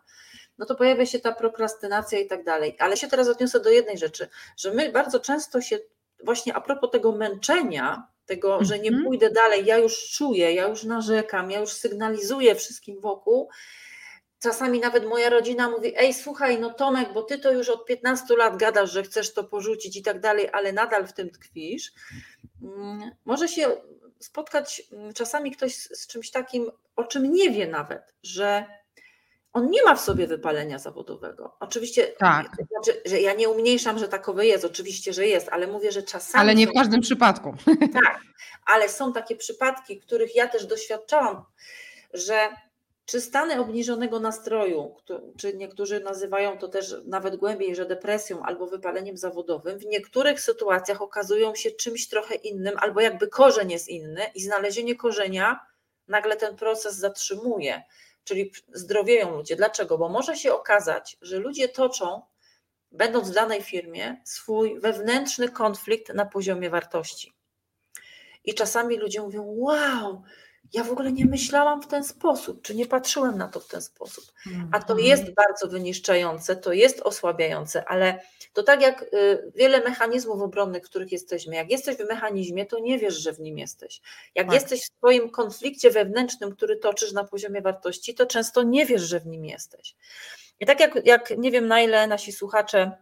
no 0.58 0.66
to 0.66 0.74
pojawia 0.74 1.06
się 1.06 1.18
ta 1.18 1.32
prokrastynacja 1.32 2.18
i 2.18 2.26
tak 2.26 2.44
dalej. 2.44 2.76
Ale 2.78 2.96
się 2.96 3.08
teraz 3.08 3.28
odniosę 3.28 3.60
do 3.60 3.70
jednej 3.70 3.98
rzeczy, 3.98 4.28
że 4.56 4.74
my 4.74 4.92
bardzo 4.92 5.20
często 5.20 5.60
się 5.60 5.78
właśnie 6.24 6.54
a 6.54 6.60
propos 6.60 6.90
tego 6.90 7.12
męczenia, 7.12 8.08
tego, 8.30 8.64
że 8.64 8.78
nie 8.78 8.88
mhm. 8.88 9.04
pójdę 9.04 9.30
dalej, 9.30 9.64
ja 9.66 9.78
już 9.78 10.10
czuję, 10.10 10.52
ja 10.52 10.68
już 10.68 10.84
narzekam, 10.84 11.50
ja 11.50 11.60
już 11.60 11.72
sygnalizuję 11.72 12.54
wszystkim 12.54 13.00
wokół. 13.00 13.48
Czasami 14.42 14.80
nawet 14.80 15.06
moja 15.06 15.30
rodzina 15.30 15.70
mówi: 15.70 15.92
Ej, 15.96 16.14
słuchaj, 16.14 16.60
no 16.60 16.74
Tomek, 16.74 17.12
bo 17.12 17.22
ty 17.22 17.38
to 17.38 17.52
już 17.52 17.68
od 17.68 17.86
15 17.86 18.36
lat 18.36 18.56
gadasz, 18.56 18.92
że 18.92 19.02
chcesz 19.02 19.34
to 19.34 19.44
porzucić 19.44 19.96
i 19.96 20.02
tak 20.02 20.20
dalej, 20.20 20.48
ale 20.52 20.72
nadal 20.72 21.06
w 21.06 21.12
tym 21.12 21.30
tkwisz. 21.30 21.92
Mm, 22.62 23.10
może 23.24 23.48
się 23.48 23.70
spotkać 24.18 24.82
mm, 24.92 25.12
czasami 25.12 25.50
ktoś 25.50 25.74
z 25.74 26.06
czymś 26.06 26.30
takim, 26.30 26.70
o 26.96 27.04
czym 27.04 27.32
nie 27.32 27.50
wie 27.50 27.66
nawet, 27.66 28.14
że 28.22 28.66
on 29.52 29.70
nie 29.70 29.82
ma 29.82 29.94
w 29.94 30.00
sobie 30.00 30.26
wypalenia 30.26 30.78
zawodowego. 30.78 31.56
Oczywiście, 31.60 32.06
tak. 32.06 32.46
znaczy, 32.70 33.02
że 33.06 33.20
ja 33.20 33.34
nie 33.34 33.48
umniejszam, 33.48 33.98
że 33.98 34.08
takowy 34.08 34.46
jest, 34.46 34.64
oczywiście, 34.64 35.12
że 35.12 35.26
jest, 35.26 35.48
ale 35.48 35.66
mówię, 35.66 35.92
że 35.92 36.02
czasami. 36.02 36.42
Ale 36.42 36.54
nie 36.54 36.66
w 36.66 36.72
każdym 36.72 37.00
przypadku. 37.00 37.54
Tak, 37.92 38.20
ale 38.66 38.88
są 38.88 39.12
takie 39.12 39.36
przypadki, 39.36 39.98
których 40.00 40.36
ja 40.36 40.48
też 40.48 40.66
doświadczałam, 40.66 41.44
że 42.14 42.48
czy 43.04 43.20
stany 43.20 43.60
obniżonego 43.60 44.20
nastroju, 44.20 44.96
czy 45.38 45.56
niektórzy 45.56 46.00
nazywają 46.00 46.58
to 46.58 46.68
też 46.68 46.94
nawet 47.06 47.36
głębiej, 47.36 47.76
że 47.76 47.86
depresją 47.86 48.42
albo 48.42 48.66
wypaleniem 48.66 49.16
zawodowym, 49.16 49.78
w 49.78 49.86
niektórych 49.86 50.40
sytuacjach 50.40 51.02
okazują 51.02 51.54
się 51.54 51.70
czymś 51.70 52.08
trochę 52.08 52.34
innym, 52.34 52.74
albo 52.78 53.00
jakby 53.00 53.28
korzeń 53.28 53.70
jest 53.70 53.88
inny 53.88 54.22
i 54.34 54.42
znalezienie 54.42 54.96
korzenia 54.96 55.60
nagle 56.08 56.36
ten 56.36 56.56
proces 56.56 56.96
zatrzymuje 56.96 57.82
czyli 58.30 58.52
zdrowieją 58.72 59.36
ludzie. 59.36 59.56
Dlaczego? 59.56 59.98
Bo 59.98 60.08
może 60.08 60.36
się 60.36 60.54
okazać, 60.54 61.16
że 61.22 61.38
ludzie 61.38 61.68
toczą, 61.68 62.22
będąc 62.92 63.30
w 63.30 63.34
danej 63.34 63.62
firmie, 63.62 64.20
swój 64.24 64.80
wewnętrzny 64.80 65.48
konflikt 65.48 66.14
na 66.14 66.26
poziomie 66.26 66.70
wartości. 66.70 67.34
I 68.44 68.54
czasami 68.54 68.96
ludzie 68.96 69.20
mówią: 69.20 69.42
Wow, 69.46 70.22
ja 70.72 70.84
w 70.84 70.90
ogóle 70.90 71.12
nie 71.12 71.26
myślałam 71.26 71.82
w 71.82 71.86
ten 71.86 72.04
sposób, 72.04 72.62
czy 72.62 72.74
nie 72.74 72.86
patrzyłem 72.86 73.38
na 73.38 73.48
to 73.48 73.60
w 73.60 73.66
ten 73.66 73.82
sposób. 73.82 74.24
A 74.72 74.78
to 74.78 74.92
mhm. 74.92 75.08
jest 75.08 75.34
bardzo 75.34 75.68
wyniszczające, 75.68 76.56
to 76.56 76.72
jest 76.72 77.00
osłabiające, 77.00 77.84
ale 77.88 78.20
to 78.52 78.62
tak 78.62 78.82
jak 78.82 79.02
y, 79.02 79.52
wiele 79.54 79.80
mechanizmów 79.80 80.42
obronnych, 80.42 80.82
w 80.82 80.90
których 80.90 81.12
jesteśmy. 81.12 81.56
Jak 81.56 81.70
jesteś 81.70 81.96
w 81.96 82.08
mechanizmie, 82.08 82.66
to 82.66 82.78
nie 82.78 82.98
wiesz, 82.98 83.14
że 83.14 83.32
w 83.32 83.40
nim 83.40 83.58
jesteś. 83.58 84.00
Jak 84.34 84.46
tak. 84.46 84.54
jesteś 84.54 84.80
w 84.82 84.96
swoim 84.96 85.30
konflikcie 85.30 85.90
wewnętrznym, 85.90 86.56
który 86.56 86.76
toczysz 86.76 87.12
na 87.12 87.24
poziomie 87.24 87.62
wartości, 87.62 88.14
to 88.14 88.26
często 88.26 88.62
nie 88.62 88.86
wiesz, 88.86 89.02
że 89.02 89.20
w 89.20 89.26
nim 89.26 89.44
jesteś. 89.44 89.94
I 90.60 90.66
tak 90.66 90.80
jak, 90.80 91.06
jak 91.06 91.38
nie 91.38 91.50
wiem, 91.50 91.66
na 91.66 91.80
ile 91.80 92.06
nasi 92.06 92.32
słuchacze 92.32 92.92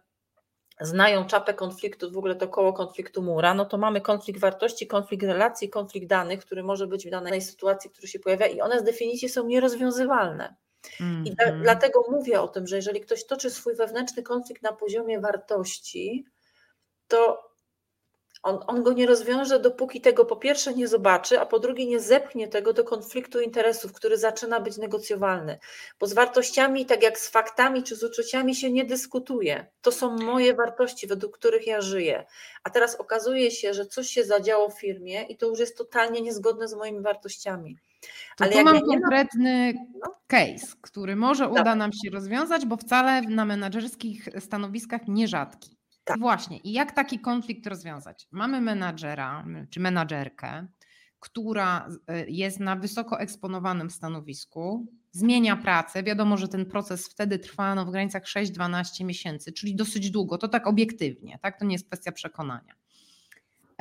znają 0.81 1.25
czapę 1.25 1.53
konfliktu, 1.53 2.11
w 2.11 2.17
ogóle 2.17 2.35
to 2.35 2.47
koło 2.47 2.73
konfliktu 2.73 3.21
mura, 3.21 3.53
no 3.53 3.65
to 3.65 3.77
mamy 3.77 4.01
konflikt 4.01 4.39
wartości, 4.39 4.87
konflikt 4.87 5.23
relacji, 5.23 5.69
konflikt 5.69 6.07
danych, 6.07 6.39
który 6.39 6.63
może 6.63 6.87
być 6.87 7.07
w 7.07 7.09
danej 7.09 7.41
sytuacji, 7.41 7.89
który 7.89 8.07
się 8.07 8.19
pojawia 8.19 8.47
i 8.47 8.61
one 8.61 8.79
z 8.79 8.83
definicji 8.83 9.29
są 9.29 9.47
nierozwiązywalne. 9.47 10.55
Mm 11.01 11.23
-hmm. 11.23 11.27
I 11.27 11.35
da, 11.35 11.51
dlatego 11.51 12.05
mówię 12.11 12.41
o 12.41 12.47
tym, 12.47 12.67
że 12.67 12.75
jeżeli 12.75 13.01
ktoś 13.01 13.25
toczy 13.25 13.49
swój 13.49 13.75
wewnętrzny 13.75 14.23
konflikt 14.23 14.61
na 14.61 14.73
poziomie 14.73 15.19
wartości, 15.19 16.25
to 17.07 17.49
On, 18.43 18.59
on 18.67 18.83
go 18.83 18.93
nie 18.93 19.07
rozwiąże, 19.07 19.59
dopóki 19.59 20.01
tego 20.01 20.25
po 20.25 20.35
pierwsze 20.35 20.73
nie 20.73 20.87
zobaczy, 20.87 21.39
a 21.39 21.45
po 21.45 21.59
drugie 21.59 21.85
nie 21.85 21.99
zepchnie 21.99 22.47
tego 22.47 22.73
do 22.73 22.83
konfliktu 22.83 23.41
interesów, 23.41 23.93
który 23.93 24.17
zaczyna 24.17 24.59
być 24.59 24.77
negocjowalny. 24.77 25.59
Bo 25.99 26.07
z 26.07 26.13
wartościami, 26.13 26.85
tak 26.85 27.03
jak 27.03 27.19
z 27.19 27.29
faktami 27.29 27.83
czy 27.83 27.95
z 27.95 28.03
uczuciami, 28.03 28.55
się 28.55 28.71
nie 28.71 28.85
dyskutuje. 28.85 29.65
To 29.81 29.91
są 29.91 30.17
moje 30.17 30.53
wartości, 30.53 31.07
według 31.07 31.37
których 31.37 31.67
ja 31.67 31.81
żyję. 31.81 32.25
A 32.63 32.69
teraz 32.69 32.95
okazuje 32.95 33.51
się, 33.51 33.73
że 33.73 33.85
coś 33.85 34.07
się 34.07 34.23
zadziało 34.23 34.69
w 34.69 34.79
firmie 34.79 35.23
i 35.23 35.37
to 35.37 35.47
już 35.47 35.59
jest 35.59 35.77
totalnie 35.77 36.21
niezgodne 36.21 36.67
z 36.67 36.73
moimi 36.73 37.01
wartościami. 37.01 37.77
To 38.37 38.43
Ale 38.43 38.53
tu 38.53 38.63
mam 38.63 38.75
ja 38.75 38.81
konkretny 38.81 39.73
mam... 39.73 39.85
No. 40.05 40.15
case, 40.27 40.75
który 40.81 41.15
może 41.15 41.49
uda 41.49 41.75
nam 41.75 41.93
się 41.93 42.09
rozwiązać, 42.11 42.65
bo 42.65 42.77
wcale 42.77 43.21
na 43.21 43.45
menedżerskich 43.45 44.29
stanowiskach 44.39 45.07
nierzadki. 45.07 45.77
Tak. 46.03 46.17
I 46.17 46.19
właśnie, 46.19 46.57
i 46.57 46.71
jak 46.71 46.91
taki 46.91 47.19
konflikt 47.19 47.67
rozwiązać? 47.67 48.27
Mamy 48.31 48.61
menadżera 48.61 49.45
czy 49.69 49.79
menadżerkę, 49.79 50.67
która 51.19 51.87
e, 52.07 52.29
jest 52.29 52.59
na 52.59 52.75
wysoko 52.75 53.19
eksponowanym 53.19 53.89
stanowisku, 53.89 54.87
zmienia 55.11 55.55
pracę. 55.55 56.03
Wiadomo, 56.03 56.37
że 56.37 56.47
ten 56.47 56.65
proces 56.65 57.09
wtedy 57.09 57.39
trwa 57.39 57.75
no, 57.75 57.85
w 57.85 57.91
granicach 57.91 58.23
6-12 58.23 59.05
miesięcy, 59.05 59.51
czyli 59.51 59.75
dosyć 59.75 60.11
długo, 60.11 60.37
to 60.37 60.47
tak 60.47 60.67
obiektywnie, 60.67 61.39
tak? 61.41 61.59
To 61.59 61.65
nie 61.65 61.75
jest 61.75 61.87
kwestia 61.87 62.11
przekonania. 62.11 62.73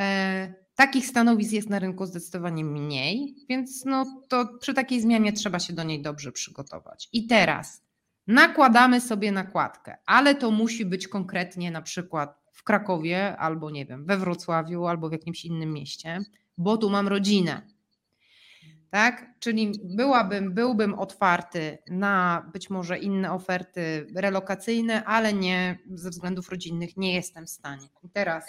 E, 0.00 0.54
takich 0.78 1.06
stanowisk 1.06 1.52
jest 1.52 1.70
na 1.70 1.78
rynku 1.78 2.06
zdecydowanie 2.06 2.64
mniej, 2.64 3.34
więc 3.48 3.84
no, 3.84 4.22
to 4.28 4.48
przy 4.60 4.74
takiej 4.74 5.00
zmianie 5.00 5.32
trzeba 5.32 5.58
się 5.58 5.72
do 5.72 5.82
niej 5.82 6.02
dobrze 6.02 6.32
przygotować. 6.32 7.08
I 7.12 7.26
teraz 7.26 7.82
nakładamy 8.26 9.00
sobie 9.00 9.32
nakładkę, 9.32 9.96
ale 10.06 10.34
to 10.34 10.50
musi 10.50 10.86
być 10.86 11.08
konkretnie 11.08 11.70
na 11.70 11.82
przykład 11.82 12.38
w 12.52 12.62
Krakowie 12.64 13.36
albo 13.36 13.70
nie 13.70 13.86
wiem, 13.86 14.04
we 14.04 14.16
Wrocławiu 14.16 14.86
albo 14.86 15.08
w 15.08 15.12
jakimś 15.12 15.44
innym 15.44 15.72
mieście, 15.72 16.18
bo 16.58 16.76
tu 16.76 16.90
mam 16.90 17.08
rodzinę. 17.08 17.62
Tak? 18.90 19.26
Czyli 19.40 19.72
byłabym, 19.84 20.54
byłbym 20.54 20.94
otwarty 20.94 21.78
na 21.90 22.44
być 22.52 22.70
może 22.70 22.98
inne 22.98 23.32
oferty 23.32 24.06
relokacyjne, 24.14 25.04
ale 25.04 25.32
nie 25.32 25.78
ze 25.94 26.10
względów 26.10 26.50
rodzinnych 26.50 26.96
nie 26.96 27.14
jestem 27.14 27.46
w 27.46 27.50
stanie. 27.50 27.88
I 28.02 28.10
teraz 28.10 28.44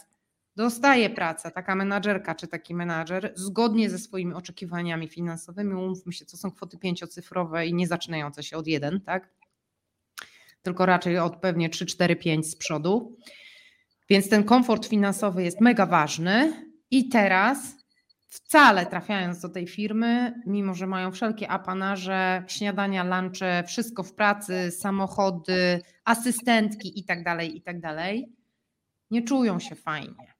dostaje 0.63 1.09
pracę 1.09 1.51
taka 1.51 1.75
menadżerka 1.75 2.35
czy 2.35 2.47
taki 2.47 2.75
menadżer 2.75 3.33
zgodnie 3.35 3.89
ze 3.89 3.99
swoimi 3.99 4.33
oczekiwaniami 4.33 5.07
finansowymi, 5.07 5.73
umówmy 5.73 6.13
się, 6.13 6.25
to 6.25 6.37
są 6.37 6.51
kwoty 6.51 6.77
pięciocyfrowe 6.77 7.67
i 7.67 7.73
nie 7.73 7.87
zaczynające 7.87 8.43
się 8.43 8.57
od 8.57 8.67
jeden, 8.67 9.01
tak? 9.01 9.29
tylko 10.61 10.85
raczej 10.85 11.17
od 11.17 11.35
pewnie 11.35 11.69
3, 11.69 11.85
4, 11.85 12.15
5 12.15 12.47
z 12.47 12.55
przodu. 12.55 13.17
Więc 14.09 14.29
ten 14.29 14.43
komfort 14.43 14.85
finansowy 14.85 15.43
jest 15.43 15.61
mega 15.61 15.85
ważny 15.85 16.53
i 16.91 17.09
teraz 17.09 17.59
wcale 18.27 18.85
trafiając 18.85 19.41
do 19.41 19.49
tej 19.49 19.67
firmy, 19.67 20.41
mimo 20.45 20.73
że 20.73 20.87
mają 20.87 21.11
wszelkie 21.11 21.47
apanarze, 21.47 22.43
śniadania, 22.47 23.03
lunche, 23.03 23.63
wszystko 23.67 24.03
w 24.03 24.13
pracy, 24.13 24.71
samochody, 24.71 25.81
asystentki 26.05 26.99
i 26.99 27.03
tak 27.03 27.23
dalej, 27.23 27.57
i 27.57 27.61
tak 27.61 27.81
dalej, 27.81 28.35
nie 29.11 29.23
czują 29.23 29.59
się 29.59 29.75
fajnie. 29.75 30.38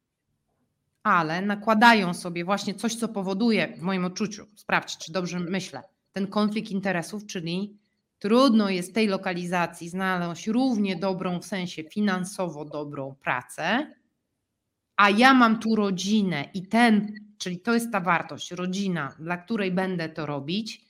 Ale 1.04 1.42
nakładają 1.42 2.14
sobie 2.14 2.46
właśnie 2.46 2.76
coś, 2.76 2.96
co 2.96 3.08
powoduje 3.08 3.74
w 3.78 3.82
moim 3.82 4.06
odczuciu, 4.06 4.46
sprawdź, 4.56 4.98
czy 4.98 5.12
dobrze 5.12 5.40
myślę, 5.40 5.84
ten 6.12 6.28
konflikt 6.28 6.72
interesów, 6.72 7.26
czyli 7.26 7.80
Trudno 8.20 8.70
jest 8.70 8.94
tej 8.94 9.08
lokalizacji 9.08 9.90
znaleźć 9.90 10.48
równie 10.48 10.96
dobrą, 10.96 11.40
w 11.40 11.46
sensie 11.46 11.84
finansowo 11.84 12.66
dobrą 12.66 13.16
pracę, 13.24 13.94
a 14.96 15.10
ja 15.10 15.34
mam 15.34 15.60
tu 15.60 15.76
rodzinę 15.76 16.50
i 16.54 16.68
ten, 16.68 17.14
czyli 17.38 17.60
to 17.60 17.74
jest 17.74 17.92
ta 17.92 18.00
wartość, 18.00 18.52
rodzina, 18.52 19.16
dla 19.20 19.38
której 19.38 19.72
będę 19.72 20.10
to 20.10 20.26
robić. 20.26 20.86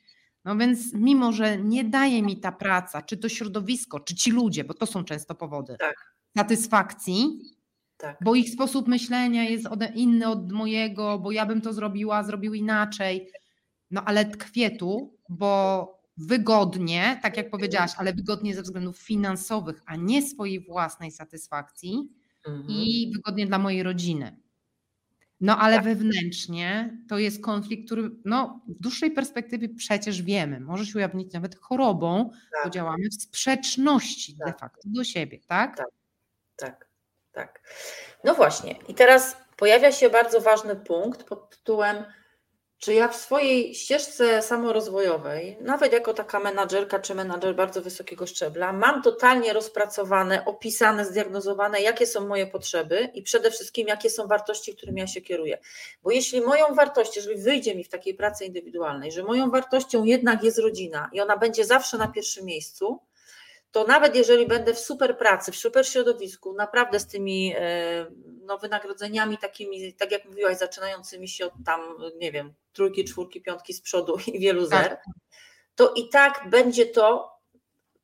No 0.46 0.58
więc, 0.58 0.94
mimo 0.94 1.32
że 1.32 1.58
nie 1.58 1.84
daje 1.84 2.24
mi 2.24 2.38
ta 2.38 2.52
praca, 2.52 3.02
czy 3.02 3.18
to 3.18 3.30
środowisko, 3.30 4.00
czy 4.00 4.16
ci 4.16 4.32
ludzie, 4.32 4.64
bo 4.64 4.74
to 4.74 4.86
są 4.86 5.04
często 5.04 5.36
powody 5.36 5.76
tak. 5.80 6.16
satysfakcji, 6.38 7.40
tak. 8.00 8.18
bo 8.22 8.36
ich 8.36 8.50
sposób 8.50 8.88
myślenia 8.88 9.44
jest 9.44 9.68
inny 9.96 10.28
od 10.28 10.52
mojego, 10.52 11.20
bo 11.20 11.32
ja 11.32 11.46
bym 11.46 11.62
to 11.62 11.74
zrobiła, 11.74 12.24
zrobił 12.24 12.54
inaczej. 12.54 13.32
No 13.92 14.04
ale 14.06 14.26
tkwię 14.26 14.72
tu, 14.72 15.18
bo 15.30 16.00
wygodnie, 16.18 17.20
tak 17.22 17.38
jak 17.38 17.50
powiedziałaś, 17.50 17.92
ale 17.98 18.14
wygodnie 18.14 18.56
ze 18.56 18.62
względów 18.62 19.00
finansowych, 19.00 19.82
a 19.86 19.96
nie 19.96 20.22
swojej 20.22 20.66
własnej 20.66 21.12
satysfakcji 21.12 22.10
mhm. 22.48 22.66
i 22.70 23.12
wygodnie 23.16 23.48
dla 23.48 23.58
mojej 23.58 23.84
rodziny. 23.84 24.40
No 25.42 25.58
ale 25.58 25.76
tak. 25.76 25.86
wewnętrznie 25.86 26.98
to 27.10 27.18
jest 27.18 27.44
konflikt, 27.44 27.86
który 27.86 28.12
no, 28.26 28.62
w 28.68 28.82
dłuższej 28.82 29.12
perspektywie 29.12 29.70
przecież 29.70 30.22
wiemy, 30.22 30.60
może 30.60 30.86
się 30.86 30.96
ujawnić 30.96 31.34
nawet 31.34 31.56
chorobą, 31.56 32.30
tak. 32.30 32.64
bo 32.64 32.70
działamy 32.70 33.10
w 33.10 33.22
sprzeczności 33.22 34.38
tak. 34.38 34.48
de 34.48 34.60
facto 34.60 34.82
do 34.86 35.04
siebie, 35.04 35.40
tak? 35.48 35.78
Tak, 35.78 35.88
tak, 36.56 36.89
tak. 37.32 37.62
No 38.24 38.34
właśnie. 38.34 38.76
I 38.88 38.94
teraz 38.94 39.38
pojawia 39.58 39.92
się 39.92 40.10
bardzo 40.10 40.42
ważny 40.42 40.76
punkt 40.76 41.24
pod 41.24 41.50
tytułem 41.50 42.06
czy 42.80 42.94
ja 42.94 43.08
w 43.08 43.16
swojej 43.16 43.76
ścieżce 43.76 44.42
samorozwojowej, 44.42 45.58
nawet 45.62 45.94
jako 45.94 46.14
taka 46.14 46.40
menadżerka 46.40 47.00
czy 47.00 47.16
menadżer 47.16 47.56
bardzo 47.56 47.82
wysokiego 47.82 48.28
szczebla, 48.28 48.74
mam 48.74 49.02
totalnie 49.02 49.54
rozpracowane, 49.54 50.46
opisane, 50.46 51.06
zdiagnozowane, 51.06 51.82
jakie 51.82 52.08
są 52.08 52.28
moje 52.28 52.48
potrzeby 52.48 53.10
i 53.14 53.24
przede 53.24 53.52
wszystkim, 53.52 53.88
jakie 53.88 54.10
są 54.10 54.28
wartości, 54.28 54.76
którymi 54.76 55.02
ja 55.02 55.08
się 55.08 55.22
kieruję. 55.22 55.58
Bo 56.04 56.12
jeśli 56.12 56.42
moją 56.42 56.76
wartością, 56.76 57.12
jeżeli 57.16 57.42
wyjdzie 57.42 57.76
mi 57.76 57.84
w 57.84 57.90
takiej 57.90 58.14
pracy 58.14 58.46
indywidualnej, 58.46 59.12
że 59.12 59.24
moją 59.24 59.52
wartością 59.52 60.04
jednak 60.04 60.44
jest 60.44 60.60
rodzina 60.60 61.10
i 61.14 61.22
ona 61.22 61.38
będzie 61.38 61.66
zawsze 61.66 61.98
na 61.98 62.08
pierwszym 62.08 62.46
miejscu, 62.46 63.00
to 63.72 63.84
nawet 63.84 64.16
jeżeli 64.16 64.48
będę 64.48 64.74
w 64.74 64.80
super 64.80 65.18
pracy, 65.18 65.52
w 65.52 65.56
super 65.56 65.88
środowisku, 65.88 66.54
naprawdę 66.54 67.00
z 67.00 67.08
tymi 67.08 67.54
e, 67.56 68.08
no, 68.42 68.58
wynagrodzeniami 68.58 69.38
takimi, 69.38 69.94
tak 69.94 70.12
jak 70.12 70.26
mówiłaś, 70.26 70.58
zaczynającymi 70.58 71.28
się 71.28 71.46
od 71.46 71.54
tam, 71.66 71.82
nie 72.20 72.32
wiem, 72.32 72.54
trójki, 72.74 73.06
czwórki, 73.06 73.42
piątki 73.42 73.74
z 73.74 73.82
przodu 73.82 74.18
i 74.34 74.40
wielu 74.40 74.66
zer, 74.66 74.90
tak. 74.90 75.04
to 75.76 75.94
i 75.94 76.10
tak 76.10 76.50
będzie 76.50 76.86
to 76.86 77.40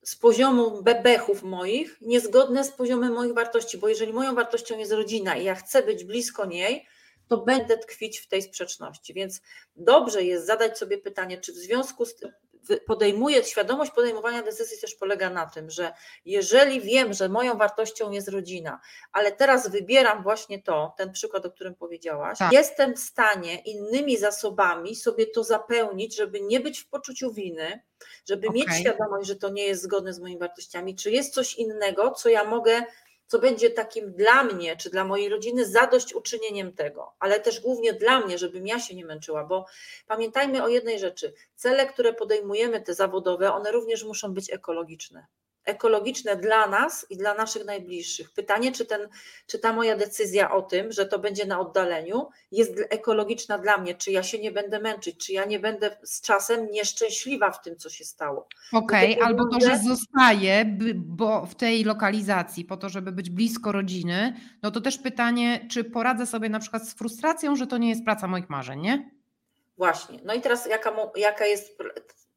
z 0.04 0.16
poziomu 0.16 0.84
bebechów 0.84 1.44
moich 1.44 1.98
niezgodne 2.02 2.64
z 2.64 2.72
poziomem 2.72 3.14
moich 3.14 3.34
wartości, 3.34 3.78
bo 3.78 3.88
jeżeli 3.88 4.14
moją 4.14 4.36
wartością 4.36 4.78
jest 4.78 4.92
rodzina 4.92 5.36
i 5.36 5.44
ja 5.44 5.56
chcę 5.56 5.84
być 5.84 6.04
blisko 6.04 6.46
niej, 6.46 6.88
to 7.28 7.38
będę 7.38 7.78
tkwić 7.78 8.20
w 8.20 8.28
tej 8.28 8.42
sprzeczności. 8.42 9.14
Więc 9.14 9.42
dobrze 9.76 10.24
jest 10.24 10.46
zadać 10.46 10.78
sobie 10.78 10.98
pytanie, 10.98 11.38
czy 11.38 11.54
w 11.54 11.56
związku 11.56 12.06
z 12.06 12.16
tym 12.16 12.32
podejmuję, 12.86 13.44
świadomość 13.44 13.92
podejmowania 13.92 14.44
decyzji 14.44 14.78
też 14.82 14.96
polega 14.96 15.30
na 15.30 15.46
tym, 15.46 15.70
że 15.70 15.94
jeżeli 16.26 16.82
wiem, 16.82 17.14
że 17.14 17.30
moją 17.30 17.58
wartością 17.58 18.12
jest 18.12 18.28
rodzina, 18.28 18.80
ale 19.12 19.32
teraz 19.32 19.70
wybieram 19.70 20.24
właśnie 20.24 20.62
to, 20.62 20.94
ten 20.98 21.12
przykład, 21.12 21.46
o 21.46 21.52
którym 21.52 21.76
powiedziałaś, 21.76 22.38
tak. 22.40 22.52
jestem 22.52 22.96
w 22.96 23.00
stanie 23.00 23.60
innymi 23.60 24.18
zasobami 24.18 24.96
sobie 24.96 25.28
to 25.28 25.44
zapełnić, 25.44 26.16
żeby 26.16 26.42
nie 26.42 26.60
być 26.60 26.80
w 26.80 26.88
poczuciu 26.88 27.34
winy, 27.34 27.84
żeby 28.30 28.48
okay. 28.48 28.60
mieć 28.60 28.80
świadomość, 28.80 29.28
że 29.28 29.36
to 29.36 29.50
nie 29.50 29.64
jest 29.64 29.84
zgodne 29.84 30.14
z 30.14 30.20
moimi 30.20 30.40
wartościami, 30.40 30.96
czy 30.96 31.12
jest 31.12 31.34
coś 31.34 31.56
innego, 31.56 32.12
co 32.12 32.30
ja 32.30 32.44
mogę 32.44 32.84
co 33.28 33.40
będzie 33.40 33.70
takim 33.70 34.14
dla 34.14 34.44
mnie 34.44 34.78
czy 34.78 34.90
dla 34.90 35.04
mojej 35.04 35.30
rodziny 35.30 35.66
zadośćuczynieniem 35.66 36.74
tego, 36.74 37.14
ale 37.20 37.40
też 37.40 37.60
głównie 37.60 37.94
dla 37.94 38.20
mnie, 38.20 38.38
żebym 38.38 38.68
ja 38.68 38.80
się 38.80 38.96
nie 38.96 39.06
męczyła, 39.06 39.44
bo 39.44 39.66
pamiętajmy 40.08 40.64
o 40.64 40.68
jednej 40.68 41.00
rzeczy: 41.00 41.34
cele, 41.56 41.86
które 41.86 42.14
podejmujemy, 42.14 42.82
te 42.82 42.94
zawodowe, 42.94 43.54
one 43.54 43.72
również 43.72 44.04
muszą 44.04 44.34
być 44.34 44.54
ekologiczne 44.54 45.26
ekologiczne 45.66 46.36
dla 46.36 46.68
nas 46.68 47.06
i 47.10 47.18
dla 47.18 47.34
naszych 47.34 47.66
najbliższych. 47.66 48.32
Pytanie, 48.32 48.72
czy, 48.72 48.86
ten, 48.86 49.02
czy 49.48 49.60
ta 49.60 49.74
moja 49.74 49.98
decyzja 49.98 50.52
o 50.52 50.62
tym, 50.62 50.92
że 50.92 51.06
to 51.06 51.20
będzie 51.20 51.46
na 51.46 51.60
oddaleniu, 51.60 52.30
jest 52.52 52.74
ekologiczna 52.90 53.58
dla 53.58 53.78
mnie, 53.78 53.96
czy 53.96 54.12
ja 54.12 54.24
się 54.24 54.40
nie 54.40 54.52
będę 54.52 54.80
męczyć, 54.80 55.26
czy 55.26 55.34
ja 55.34 55.46
nie 55.46 55.60
będę 55.60 55.98
z 56.04 56.22
czasem 56.22 56.72
nieszczęśliwa 56.72 57.52
w 57.52 57.62
tym, 57.62 57.78
co 57.78 57.90
się 57.90 58.06
stało. 58.06 58.48
Okej, 58.74 59.14
okay, 59.14 59.26
albo 59.26 59.44
to, 59.50 59.60
że 59.60 59.78
zostaje 59.78 60.66
bo 60.96 61.46
w 61.46 61.56
tej 61.56 61.84
lokalizacji 61.84 62.66
po 62.66 62.78
to, 62.78 62.90
żeby 62.90 63.12
być 63.12 63.30
blisko 63.30 63.72
rodziny, 63.72 64.34
no 64.64 64.72
to 64.72 64.82
też 64.82 64.98
pytanie, 64.98 65.68
czy 65.72 65.84
poradzę 65.84 66.26
sobie 66.26 66.50
na 66.50 66.60
przykład 66.60 66.88
z 66.88 66.94
frustracją, 66.94 67.56
że 67.56 67.68
to 67.68 67.78
nie 67.78 67.90
jest 67.90 68.04
praca 68.06 68.28
moich 68.28 68.50
marzeń, 68.50 68.82
nie? 68.82 69.12
Właśnie. 69.78 70.20
No 70.26 70.34
i 70.34 70.42
teraz 70.42 70.66
jaka, 70.66 70.96
jaka 71.16 71.46
jest 71.46 71.78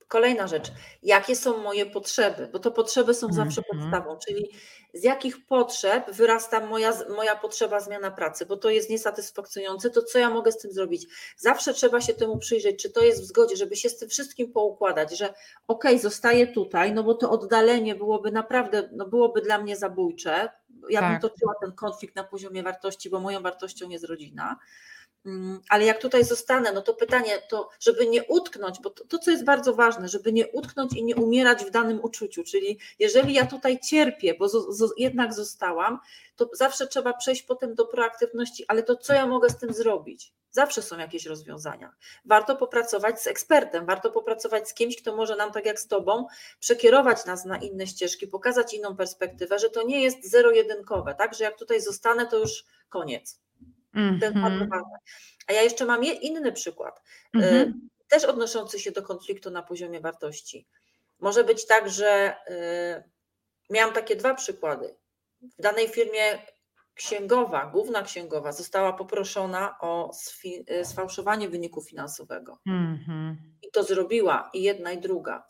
Kolejna 0.09 0.47
rzecz, 0.47 0.73
jakie 1.03 1.37
są 1.37 1.59
moje 1.59 1.87
potrzeby, 1.87 2.49
bo 2.53 2.59
to 2.59 2.71
potrzeby 2.71 3.15
są 3.15 3.33
zawsze 3.33 3.61
-hmm. 3.61 3.65
podstawą, 3.73 4.19
czyli 4.27 4.51
z 4.95 5.05
jakich 5.05 5.47
potrzeb 5.47 6.11
wyrasta 6.11 6.67
moja, 6.67 6.93
moja 7.17 7.37
potrzeba 7.37 7.81
zmiana 7.81 8.11
pracy, 8.11 8.47
bo 8.47 8.57
to 8.57 8.71
jest 8.71 8.91
niesatysfakcjonujące, 8.91 9.91
to 9.91 10.03
co 10.03 10.19
ja 10.19 10.31
mogę 10.31 10.53
z 10.53 10.59
tym 10.59 10.73
zrobić? 10.73 11.07
Zawsze 11.37 11.75
trzeba 11.75 12.01
się 12.01 12.15
temu 12.15 12.39
przyjrzeć, 12.39 12.83
czy 12.83 12.91
to 12.91 13.05
jest 13.05 13.23
w 13.23 13.27
zgodzie, 13.27 13.57
żeby 13.57 13.77
się 13.77 13.89
z 13.89 13.99
tym 13.99 14.09
wszystkim 14.09 14.53
poukładać, 14.53 15.19
że 15.19 15.35
ok, 15.69 15.85
zostaję 16.01 16.47
tutaj, 16.47 16.93
no 16.93 17.03
bo 17.03 17.15
to 17.15 17.31
oddalenie 17.31 17.95
byłoby 17.95 18.33
naprawdę, 18.33 18.89
no 18.93 19.09
byłoby 19.09 19.41
dla 19.41 19.59
mnie 19.59 19.77
zabójcze, 19.77 20.49
ja 20.91 21.01
Tak. 21.01 21.13
bym 21.13 21.31
toczyła 21.31 21.55
ten 21.61 21.73
konflikt 21.73 22.17
na 22.17 22.25
poziomie 22.25 22.63
wartości, 22.63 23.11
bo 23.11 23.21
moją 23.21 23.41
wartością 23.41 23.89
jest 23.89 24.05
rodzina. 24.05 24.57
Mm, 25.27 25.61
Ale 25.69 25.85
jak 25.85 25.99
tutaj 26.01 26.25
zostanę, 26.25 26.73
no 26.73 26.83
to 26.83 26.95
pytanie, 26.95 27.43
to 27.49 27.69
żeby 27.81 28.07
nie 28.07 28.25
utknąć, 28.25 28.81
bo 28.81 28.91
to, 28.91 29.05
to, 29.05 29.19
co 29.19 29.31
jest 29.31 29.45
bardzo 29.45 29.75
ważne, 29.75 30.09
żeby 30.09 30.33
nie 30.33 30.49
utknąć 30.49 30.93
i 30.93 31.05
nie 31.05 31.17
umierać 31.17 31.65
w 31.65 31.71
danym 31.71 32.01
uczuciu, 32.05 32.45
czyli 32.45 32.79
jeżeli 32.99 33.35
ja 33.35 33.47
tutaj 33.47 33.81
cierpię, 33.81 34.35
bo 34.35 34.47
jednak 34.97 35.35
zostałam, 35.35 35.99
to 36.37 36.51
zawsze 36.53 36.87
trzeba 36.87 37.13
przejść 37.13 37.43
potem 37.43 37.75
do 37.75 37.87
proaktywności, 37.87 38.65
ale 38.69 38.83
to 38.83 38.97
co 38.97 39.13
ja 39.13 39.27
mogę 39.27 39.51
z 39.51 39.59
tym 39.59 39.73
zrobić? 39.73 40.33
Zawsze 40.51 40.83
są 40.83 40.99
jakieś 40.99 41.27
rozwiązania. 41.27 41.93
Warto 42.25 42.57
popracować 42.57 43.23
z 43.23 43.27
ekspertem, 43.27 43.87
warto 43.87 44.11
popracować 44.11 44.69
z 44.69 44.75
kimś, 44.75 45.03
kto 45.03 45.17
może 45.17 45.37
nam, 45.37 45.53
tak 45.53 45.67
jak 45.67 45.81
z 45.81 45.87
Tobą, 45.87 46.27
przekierować 46.61 47.27
nas 47.27 47.45
na 47.45 47.59
inne 47.59 47.87
ścieżki, 47.87 48.27
pokazać 48.27 48.75
inną 48.75 48.97
perspektywę, 48.97 49.59
że 49.59 49.71
to 49.71 49.83
nie 49.83 50.03
jest 50.03 50.31
zero-jedynkowe, 50.31 51.15
tak? 51.15 51.35
Że 51.35 51.45
jak 51.45 51.59
tutaj 51.59 51.81
zostanę, 51.81 52.27
to 52.27 52.39
już 52.39 52.65
koniec. 52.89 53.41
Bardzo 53.95 54.27
Mhm. 54.27 54.83
A 55.47 55.53
ja 55.53 55.63
jeszcze 55.63 55.85
mam 55.85 56.05
inny 56.05 56.41
przykład, 56.53 57.03
y, 57.37 57.39
Mhm. 57.39 57.89
też 58.09 58.25
odnoszący 58.25 58.79
się 58.81 58.93
do 58.93 59.03
konfliktu 59.03 59.51
na 59.51 59.63
poziomie 59.63 60.01
wartości. 60.01 60.67
Może 61.19 61.45
być 61.45 61.67
tak, 61.67 61.91
że 61.91 62.37
y, 62.51 63.11
miałam 63.71 63.95
takie 63.95 64.17
dwa 64.17 64.35
przykłady. 64.35 64.97
W 65.59 65.63
danej 65.63 65.89
firmie 65.89 66.39
księgowa, 66.95 67.67
główna 67.67 68.03
księgowa 68.03 68.53
została 68.53 68.93
poproszona 68.93 69.79
o 69.81 70.11
y, 70.71 70.85
sfałszowanie 70.85 71.49
wyniku 71.49 71.83
finansowego. 71.83 72.59
Mhm. 72.67 73.37
I 73.63 73.71
to 73.71 73.83
zrobiła 73.85 74.51
i 74.55 74.63
jedna 74.63 74.93
i 74.93 74.99
druga. 75.01 75.47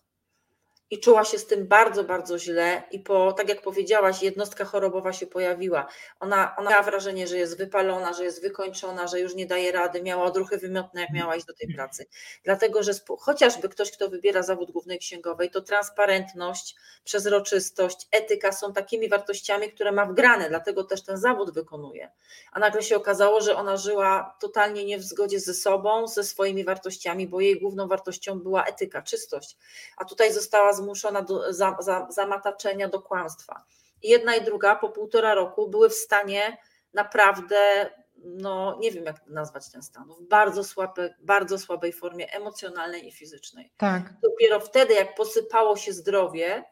I 0.90 1.00
czuła 1.00 1.25
się 1.25 1.38
z 1.38 1.47
tym 1.47 1.66
bardzo, 1.66 2.04
bardzo 2.04 2.38
źle. 2.38 2.83
I 2.90 3.00
po, 3.00 3.33
tak 3.33 3.49
jak 3.49 3.62
powiedziałaś, 3.62 4.23
jednostka 4.23 4.64
chorobowa 4.64 5.12
się 5.12 5.26
pojawiła. 5.26 5.87
Ona, 6.21 6.57
ona 6.57 6.71
miała 6.71 6.83
wrażenie, 6.83 7.26
że 7.26 7.38
jest 7.38 7.59
wypalona, 7.59 8.12
że 8.12 8.25
jest 8.25 8.42
wykończona, 8.42 9.07
że 9.07 9.21
już 9.21 9.35
nie 9.35 9.47
daje 9.47 9.73
rady, 9.73 10.02
miała 10.02 10.25
odruchy 10.25 10.59
wymiotne, 10.59 11.00
jak 11.00 11.11
miała 11.11 11.37
iść 11.37 11.47
do 11.47 11.54
tej 11.54 11.75
pracy. 11.75 12.07
Dlatego, 12.45 12.83
że 12.83 12.92
chociażby 13.21 13.68
ktoś, 13.68 13.90
kto 13.90 14.09
wybiera 14.09 14.42
zawód 14.42 14.71
głównej 14.71 14.99
księgowej, 14.99 15.50
to 15.50 15.61
transparentność, 15.61 16.76
przezroczystość, 17.04 18.07
etyka 18.12 18.52
są 18.52 18.73
takimi 18.73 19.09
wartościami, 19.09 19.73
które 19.73 19.92
ma 19.92 20.07
wgrane, 20.07 20.49
dlatego 20.49 20.85
też 20.85 21.02
ten 21.02 21.16
zawód 21.16 21.54
wykonuje. 21.54 22.11
A 22.52 22.59
nagle 22.59 22.83
się 22.83 22.97
okazało, 22.97 23.40
że 23.40 23.57
ona 23.57 23.76
żyła 23.76 24.37
totalnie 24.40 24.85
nie 24.85 24.99
w 24.99 25.02
zgodzie 25.02 25.40
ze 25.40 25.54
sobą, 25.54 26.07
ze 26.07 26.25
swoimi 26.25 26.64
wartościami, 26.64 27.26
bo 27.26 27.40
jej 27.40 27.61
główną 27.61 27.88
wartością 27.88 28.40
była 28.40 28.64
etyka, 28.64 29.02
czystość. 29.02 29.57
A 29.97 30.04
tutaj 30.04 30.33
została 30.33 30.73
zmuszona 30.78 31.23
do 31.23 31.52
za, 31.52 31.76
za, 31.80 32.06
zamataczenia 32.11 32.88
do 32.88 33.02
kłamstwa. 33.02 33.64
I 34.02 34.08
jedna 34.08 34.35
i 34.35 34.44
druga 34.44 34.76
po 34.76 34.88
półtora 34.88 35.35
roku 35.35 35.68
były 35.68 35.88
w 35.88 35.94
stanie 35.94 36.58
naprawdę, 36.94 37.90
no 38.16 38.76
nie 38.80 38.90
wiem 38.90 39.04
jak 39.04 39.26
nazwać 39.26 39.70
ten 39.73 39.82
stan, 39.82 40.08
w 40.20 40.23
bardzo, 40.23 40.64
słabe, 40.64 41.14
bardzo 41.20 41.58
słabej 41.58 41.92
formie 41.92 42.32
emocjonalnej 42.32 43.08
i 43.08 43.12
fizycznej. 43.12 43.73
Tak. 43.76 44.14
Dopiero 44.23 44.61
wtedy, 44.61 44.94
jak 44.94 45.14
posypało 45.14 45.76
się 45.76 45.92
zdrowie, 45.92 46.64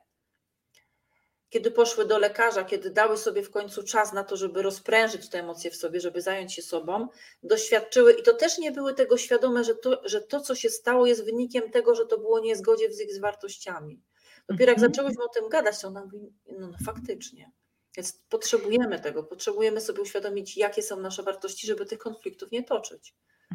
kiedy 1.51 1.71
poszły 1.71 2.07
do 2.07 2.19
lekarza, 2.19 2.65
kiedy 2.65 2.91
dały 2.91 3.17
sobie 3.17 3.43
w 3.43 3.51
końcu 3.51 3.83
czas 3.83 4.13
na 4.13 4.25
to, 4.25 4.37
żeby 4.37 4.63
rozprężyć 4.63 5.29
te 5.29 5.41
emocje 5.41 5.71
w 5.71 5.77
sobie, 5.77 6.01
żeby 6.01 6.23
zająć 6.23 6.55
się 6.55 6.63
sobą, 6.63 7.09
doświadczyły 7.43 8.13
i 8.13 8.23
to 8.23 8.35
też 8.35 8.59
nie 8.59 8.73
były 8.73 8.95
tego 8.95 9.17
świadome, 9.17 9.65
że 9.65 9.75
to, 9.75 10.01
że 10.05 10.21
to 10.21 10.41
co 10.41 10.55
się 10.55 10.71
stało, 10.71 11.07
jest 11.07 11.25
wynikiem 11.25 11.71
tego, 11.71 11.95
że 11.95 12.07
to 12.07 12.19
było 12.19 12.41
niezgodzie 12.41 12.93
z 12.93 13.01
ich 13.01 13.21
wartościami. 13.21 14.01
Dopiero 14.49 14.71
jak 14.71 14.79
Mhm. 14.79 14.93
zaczęłyśmy 14.93 15.25
o 15.25 15.29
tym 15.29 15.49
gadać, 15.49 15.81
to 15.81 15.89
ona 15.89 16.05
mówi, 16.05 16.19
no, 16.59 16.69
no 16.69 16.77
faktycznie. 16.87 17.51
Więc 17.97 18.13
potrzebujemy 18.29 19.01
tego, 19.01 19.23
potrzebujemy 19.23 19.81
sobie 19.81 20.03
uświadomić, 20.03 20.57
jakie 20.57 20.83
są 20.83 21.01
nasze 21.01 21.23
wartości, 21.23 21.67
żeby 21.67 21.87
tych 21.87 21.99
konfliktów 21.99 22.51
nie 22.53 22.63
toczyć. 22.65 23.15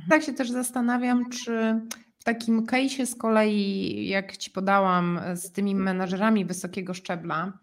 Tak 0.10 0.24
się 0.24 0.34
też 0.34 0.52
zastanawiam, 0.52 1.30
czy 1.30 1.82
w 2.20 2.24
takim 2.24 2.66
case'ie 2.66 3.06
z 3.06 3.16
kolei, 3.16 4.08
jak 4.08 4.38
ci 4.38 4.52
podałam, 4.52 5.22
z 5.34 5.52
tymi 5.52 5.76
menadżerami 5.76 6.46
wysokiego 6.46 6.94
szczebla, 6.94 7.54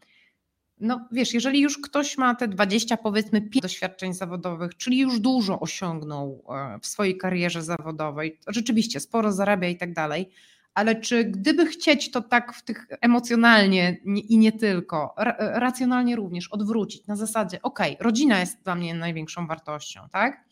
no 0.81 1.09
wiesz, 1.13 1.35
jeżeli 1.35 1.61
już 1.61 1.79
ktoś 1.79 2.19
ma 2.19 2.35
te 2.35 2.49
20 2.49 2.97
powiedzmy 2.97 3.43
5 3.43 3.63
doświadczeń 3.63 4.15
zawodowych, 4.15 4.77
czyli 4.77 4.99
już 4.99 5.21
dużo 5.21 5.61
osiągnął 5.61 6.45
e, 6.49 6.79
w 6.83 6.87
swojej 6.87 7.17
karierze 7.19 7.63
zawodowej, 7.63 8.39
rzeczywiście 8.47 9.01
sporo 9.01 9.33
zarabia 9.33 9.69
i 9.69 9.77
tak 9.77 9.93
dalej, 9.93 10.31
ale 10.75 11.01
czy 11.01 11.25
gdyby 11.25 11.67
chcieć 11.67 12.11
to 12.11 12.23
tak 12.23 12.53
w 12.53 12.63
tych 12.65 12.87
emocjonalnie 13.01 13.97
nie- 14.05 14.21
i 14.21 14.39
nie 14.39 14.53
tylko, 14.53 15.15
ra- 15.19 15.37
racjonalnie 15.39 16.17
również 16.17 16.49
odwrócić 16.49 17.07
na 17.07 17.17
zasadzie, 17.17 17.63
ok, 17.63 17.79
rodzina 18.01 18.41
jest 18.41 18.63
dla 18.63 18.75
mnie 18.75 18.95
największą 18.95 19.47
wartością, 19.47 20.01
tak? 20.13 20.45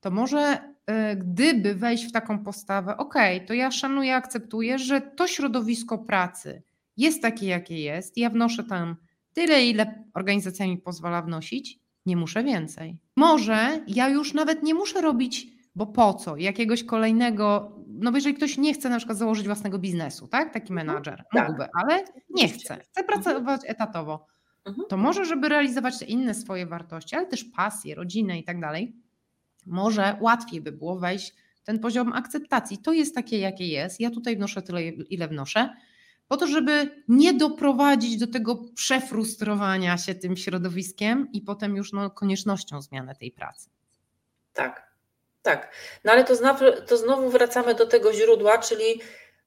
To 0.00 0.10
może 0.10 0.56
y, 1.12 1.16
gdyby 1.16 1.74
wejść 1.74 2.04
w 2.08 2.12
taką 2.12 2.38
postawę, 2.44 2.96
ok, 2.96 3.14
to 3.46 3.54
ja 3.54 3.70
szanuję, 3.70 4.14
akceptuję, 4.16 4.78
że 4.78 5.00
to 5.00 5.26
środowisko 5.26 5.98
pracy 5.98 6.62
jest 6.96 7.22
takie, 7.22 7.46
jakie 7.46 7.78
jest, 7.80 8.16
ja 8.16 8.30
wnoszę 8.30 8.64
tam 8.64 8.96
tyle, 9.38 9.64
ile 9.66 10.04
organizacja 10.14 10.66
mi 10.66 10.78
pozwala 10.78 11.22
wnosić, 11.22 11.78
nie 12.06 12.16
muszę 12.16 12.44
więcej. 12.44 12.98
Może 13.16 13.84
ja 13.86 14.08
już 14.08 14.34
nawet 14.34 14.62
nie 14.62 14.74
muszę 14.74 15.00
robić, 15.00 15.46
bo 15.74 15.86
po 15.86 16.14
co, 16.14 16.36
jakiegoś 16.36 16.84
kolejnego, 16.84 17.72
no 17.86 18.10
bo 18.10 18.16
jeżeli 18.16 18.34
ktoś 18.34 18.58
nie 18.58 18.74
chce 18.74 18.88
na 18.88 18.96
przykład 18.96 19.18
założyć 19.18 19.46
własnego 19.46 19.78
biznesu, 19.78 20.28
tak, 20.28 20.52
taki 20.52 20.72
menadżer, 20.72 21.24
tak. 21.32 21.48
mógłby, 21.48 21.66
ale 21.74 22.04
nie 22.30 22.48
chce, 22.48 22.76
chce 22.76 23.04
pracować 23.04 23.60
etatowo, 23.64 24.26
Mhm. 24.64 24.88
to 24.88 24.96
może, 24.96 25.24
żeby 25.24 25.48
realizować 25.48 25.98
te 25.98 26.04
inne 26.04 26.34
swoje 26.34 26.66
wartości, 26.66 27.16
ale 27.16 27.26
też 27.26 27.44
pasje, 27.44 27.94
rodzinę 27.94 28.38
i 28.38 28.44
tak 28.44 28.60
dalej, 28.60 28.96
może 29.66 30.16
łatwiej 30.20 30.60
by 30.60 30.72
było 30.72 30.98
wejść 30.98 31.34
w 31.54 31.62
ten 31.62 31.78
poziom 31.78 32.12
akceptacji. 32.12 32.78
To 32.78 32.92
jest 32.92 33.14
takie, 33.14 33.38
jakie 33.38 33.66
jest. 33.66 34.00
Ja 34.00 34.10
tutaj 34.10 34.36
wnoszę 34.36 34.62
tyle, 34.62 34.82
ile 34.84 35.28
wnoszę, 35.28 35.70
po 36.28 36.36
to, 36.36 36.46
żeby 36.46 37.02
nie 37.08 37.34
doprowadzić 37.34 38.18
do 38.18 38.26
tego 38.26 38.64
przefrustrowania 38.74 39.98
się 39.98 40.14
tym 40.14 40.36
środowiskiem 40.36 41.28
i 41.32 41.40
potem 41.40 41.76
już 41.76 41.92
no, 41.92 42.10
koniecznością 42.10 42.82
zmiany 42.82 43.14
tej 43.14 43.32
pracy. 43.32 43.70
Tak, 44.54 44.92
tak. 45.42 45.72
No 46.04 46.12
ale 46.12 46.24
to 46.24 46.36
znowu, 46.36 46.64
to 46.86 46.96
znowu 46.96 47.30
wracamy 47.30 47.74
do 47.74 47.86
tego 47.86 48.12
źródła, 48.12 48.58
czyli 48.58 49.00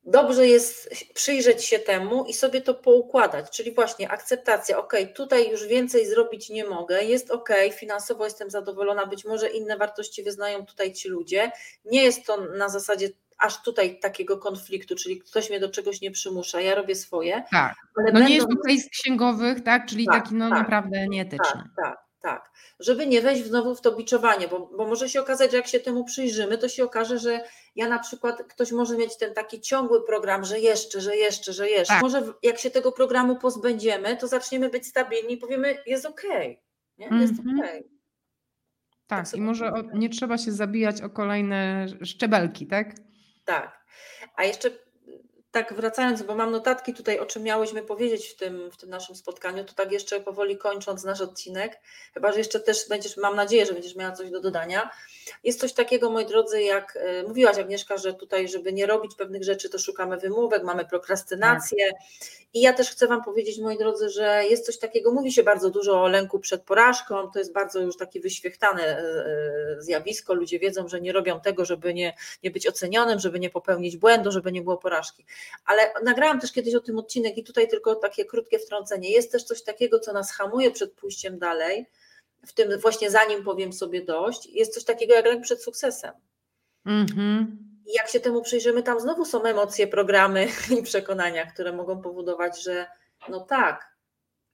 dobrze 0.04 0.48
jest 0.48 0.89
przyjrzeć 1.13 1.65
się 1.65 1.80
temu 1.80 2.26
i 2.26 2.34
sobie 2.34 2.62
to 2.62 2.74
poukładać, 2.74 3.50
czyli 3.50 3.72
właśnie 3.72 4.12
akceptacja, 4.12 4.78
ok, 4.78 4.94
tutaj 5.15 5.52
już 5.52 5.67
więcej 5.67 6.08
zrobić 6.08 6.50
nie 6.50 6.65
mogę, 6.65 7.04
jest 7.04 7.32
ok, 7.32 7.50
finansowo 7.74 8.24
jestem 8.24 8.50
zadowolona, 8.50 9.06
być 9.06 9.26
może 9.26 9.50
inne 9.50 9.78
wartości 9.78 10.24
wyznają 10.24 10.65
tutaj 10.65 10.94
ci 10.94 11.10
ludzie, 11.10 11.52
nie 11.86 12.04
jest 12.04 12.26
to 12.26 12.41
na 12.41 12.70
zasadzie 12.70 13.10
aż 13.42 13.62
tutaj 13.64 14.00
takiego 14.00 14.38
konfliktu, 14.38 14.96
czyli 14.96 15.20
ktoś 15.20 15.50
mnie 15.50 15.60
do 15.60 15.70
czegoś 15.70 16.02
nie 16.02 16.12
przymusza, 16.12 16.62
ja 16.62 16.76
robię 16.76 16.96
swoje. 16.96 17.44
Tak. 17.52 17.76
Ale 17.98 18.12
No 18.12 18.20
nie 18.20 18.26
będą... 18.26 18.34
jest 18.34 18.48
to 18.48 18.56
case 18.68 18.90
księgowych, 18.90 19.64
tak? 19.64 19.86
Czyli 19.86 20.06
Tak, 20.06 20.24
taki 20.24 20.36
no 20.36 20.50
tak, 20.50 20.58
naprawdę 20.60 21.08
nieetyczny. 21.08 21.64
Tak, 21.64 21.72
tak, 21.84 21.98
tak. 22.22 22.52
Żeby 22.80 23.08
nie 23.08 23.22
wejść 23.22 23.46
znowu 23.46 23.76
w 23.76 23.82
to 23.82 23.92
biczowanie, 23.96 24.48
bo, 24.48 24.60
bo 24.78 24.88
może 24.88 25.10
się 25.10 25.22
okazać, 25.22 25.52
że 25.52 25.58
jak 25.58 25.68
się 25.68 25.80
temu 25.80 26.06
przyjrzymy, 26.06 26.58
to 26.58 26.70
się 26.70 26.84
okaże, 26.84 27.20
że 27.20 27.44
ja 27.76 27.88
na 27.90 28.00
przykład, 28.00 28.44
ktoś 28.44 28.72
może 28.72 28.98
mieć 28.98 29.18
ten 29.18 29.34
taki 29.34 29.62
ciągły 29.62 30.06
program, 30.06 30.46
że 30.46 30.60
jeszcze, 30.60 31.02
że 31.02 31.16
jeszcze, 31.16 31.54
że 31.54 31.70
jeszcze. 31.70 31.94
Tak. 31.94 32.02
Może 32.04 32.24
jak 32.44 32.58
się 32.60 32.72
tego 32.72 32.92
programu 32.92 33.36
pozbędziemy, 33.36 34.18
to 34.18 34.28
zaczniemy 34.28 34.70
być 34.70 34.88
stabilni 34.88 35.34
i 35.34 35.38
powiemy, 35.38 35.78
jest 35.86 36.06
okej. 36.06 36.62
nie? 36.98 37.10
Jest 37.22 37.40
Mhm. 37.40 37.60
okej. 37.60 37.84
Tak, 39.08 39.28
sobie 39.28 39.44
i 39.44 39.46
może 39.46 39.74
o, 39.74 39.82
nie 39.94 40.10
trzeba 40.10 40.38
się 40.38 40.52
zabijać 40.52 41.02
o 41.02 41.10
kolejne 41.10 41.86
szczebelki, 42.04 42.68
tak? 42.68 42.96
Tak. 43.46 43.86
A 44.36 44.44
jeszcze 44.44 44.70
tak 45.52 45.74
wracając, 45.74 46.22
bo 46.22 46.36
mam 46.36 46.52
notatki 46.52 46.94
tutaj, 46.94 47.20
o 47.20 47.26
czym 47.26 47.44
miałyśmy 47.44 47.82
powiedzieć 47.82 48.28
w 48.28 48.36
tym, 48.36 48.72
w 48.72 48.78
tym 48.78 48.90
naszym 48.90 49.16
spotkaniu, 49.16 49.64
to 49.66 49.74
tak 49.74 49.92
jeszcze 49.92 50.20
powoli 50.20 50.58
kończąc 50.58 51.04
nasz 51.04 51.22
odcinek, 51.22 51.80
chyba 52.14 52.32
że 52.32 52.38
jeszcze 52.38 52.60
też 52.60 52.90
będziesz, 52.90 53.18
mam 53.18 53.36
nadzieję, 53.36 53.66
że 53.66 53.74
będziesz 53.74 53.96
miała 53.96 54.12
coś 54.12 54.32
do 54.32 54.42
dodania. 54.42 54.90
Jest 55.44 55.60
coś 55.60 55.74
takiego, 55.74 56.10
moi 56.10 56.26
drodzy, 56.26 56.62
jak 56.62 56.98
e, 57.02 57.24
mówiłaś 57.24 57.58
Agnieszka, 57.58 57.98
że 57.98 58.14
tutaj, 58.14 58.48
żeby 58.48 58.74
nie 58.74 58.86
robić 58.86 59.16
pewnych 59.16 59.44
rzeczy, 59.44 59.70
to 59.70 59.80
szukamy 59.80 60.18
wymówek, 60.18 60.64
mamy 60.64 60.86
prokrastynację. 60.86 61.92
I 62.54 62.62
ja 62.62 62.74
też 62.74 62.90
chcę 62.90 63.08
Wam 63.08 63.24
powiedzieć, 63.24 63.60
moi 63.60 63.78
drodzy, 63.78 64.10
że 64.10 64.44
jest 64.50 64.66
coś 64.66 64.78
takiego, 64.78 65.12
mówi 65.12 65.32
się 65.32 65.44
bardzo 65.44 65.70
dużo 65.70 66.04
o 66.04 66.08
lęku 66.08 66.40
przed 66.40 66.62
porażką, 66.62 67.32
to 67.32 67.40
jest 67.40 67.54
bardzo 67.54 67.80
już 67.80 67.98
takie 67.98 68.20
wyświechtane 68.20 68.84
e, 68.84 69.00
e, 69.78 69.82
zjawisko, 69.82 70.34
ludzie 70.34 70.60
wiedzą, 70.60 70.88
że 70.88 71.02
nie 71.02 71.12
robią 71.12 71.40
tego, 71.40 71.66
żeby 71.66 71.94
nie, 71.94 72.14
nie 72.44 72.52
być 72.52 72.68
ocenionym, 72.68 73.20
żeby 73.20 73.40
nie 73.40 73.50
popełnić 73.50 73.98
błędu, 73.98 74.32
żeby 74.32 74.52
nie 74.52 74.62
było 74.62 74.78
porażki. 74.78 75.26
Ale 75.66 75.94
nagrałam 76.04 76.40
też 76.40 76.52
kiedyś 76.52 76.76
o 76.76 76.80
tym 76.80 76.98
odcinek 76.98 77.38
i 77.38 77.44
tutaj 77.44 77.68
tylko 77.68 77.96
takie 77.96 78.26
krótkie 78.26 78.60
wtrącenie. 78.60 79.12
Jest 79.12 79.32
też 79.32 79.44
coś 79.44 79.64
takiego, 79.64 80.00
co 80.00 80.14
nas 80.14 80.32
hamuje 80.32 80.72
przed 80.72 80.94
pójściem 80.94 81.40
dalej, 81.40 81.86
w 82.48 82.54
tym 82.54 82.80
właśnie 82.80 83.12
zanim 83.12 83.44
powiem 83.44 83.74
sobie 83.74 84.06
dość, 84.06 84.46
jest 84.46 84.74
coś 84.74 84.84
takiego 84.84 85.14
jak 85.14 85.26
lęk 85.26 85.44
przed 85.44 85.64
sukcesem. 85.64 86.12
Mhm. 86.86 87.58
I 87.86 87.94
jak 87.94 88.08
się 88.08 88.20
temu 88.20 88.42
przyjrzymy, 88.42 88.84
tam 88.84 89.00
znowu 89.00 89.26
są 89.26 89.44
emocje, 89.44 89.88
programy 89.88 90.48
i 90.80 90.84
przekonania, 90.84 91.46
które 91.46 91.74
mogą 91.74 92.02
powodować, 92.02 92.64
że 92.64 92.88
no 93.30 93.40
tak, 93.40 93.91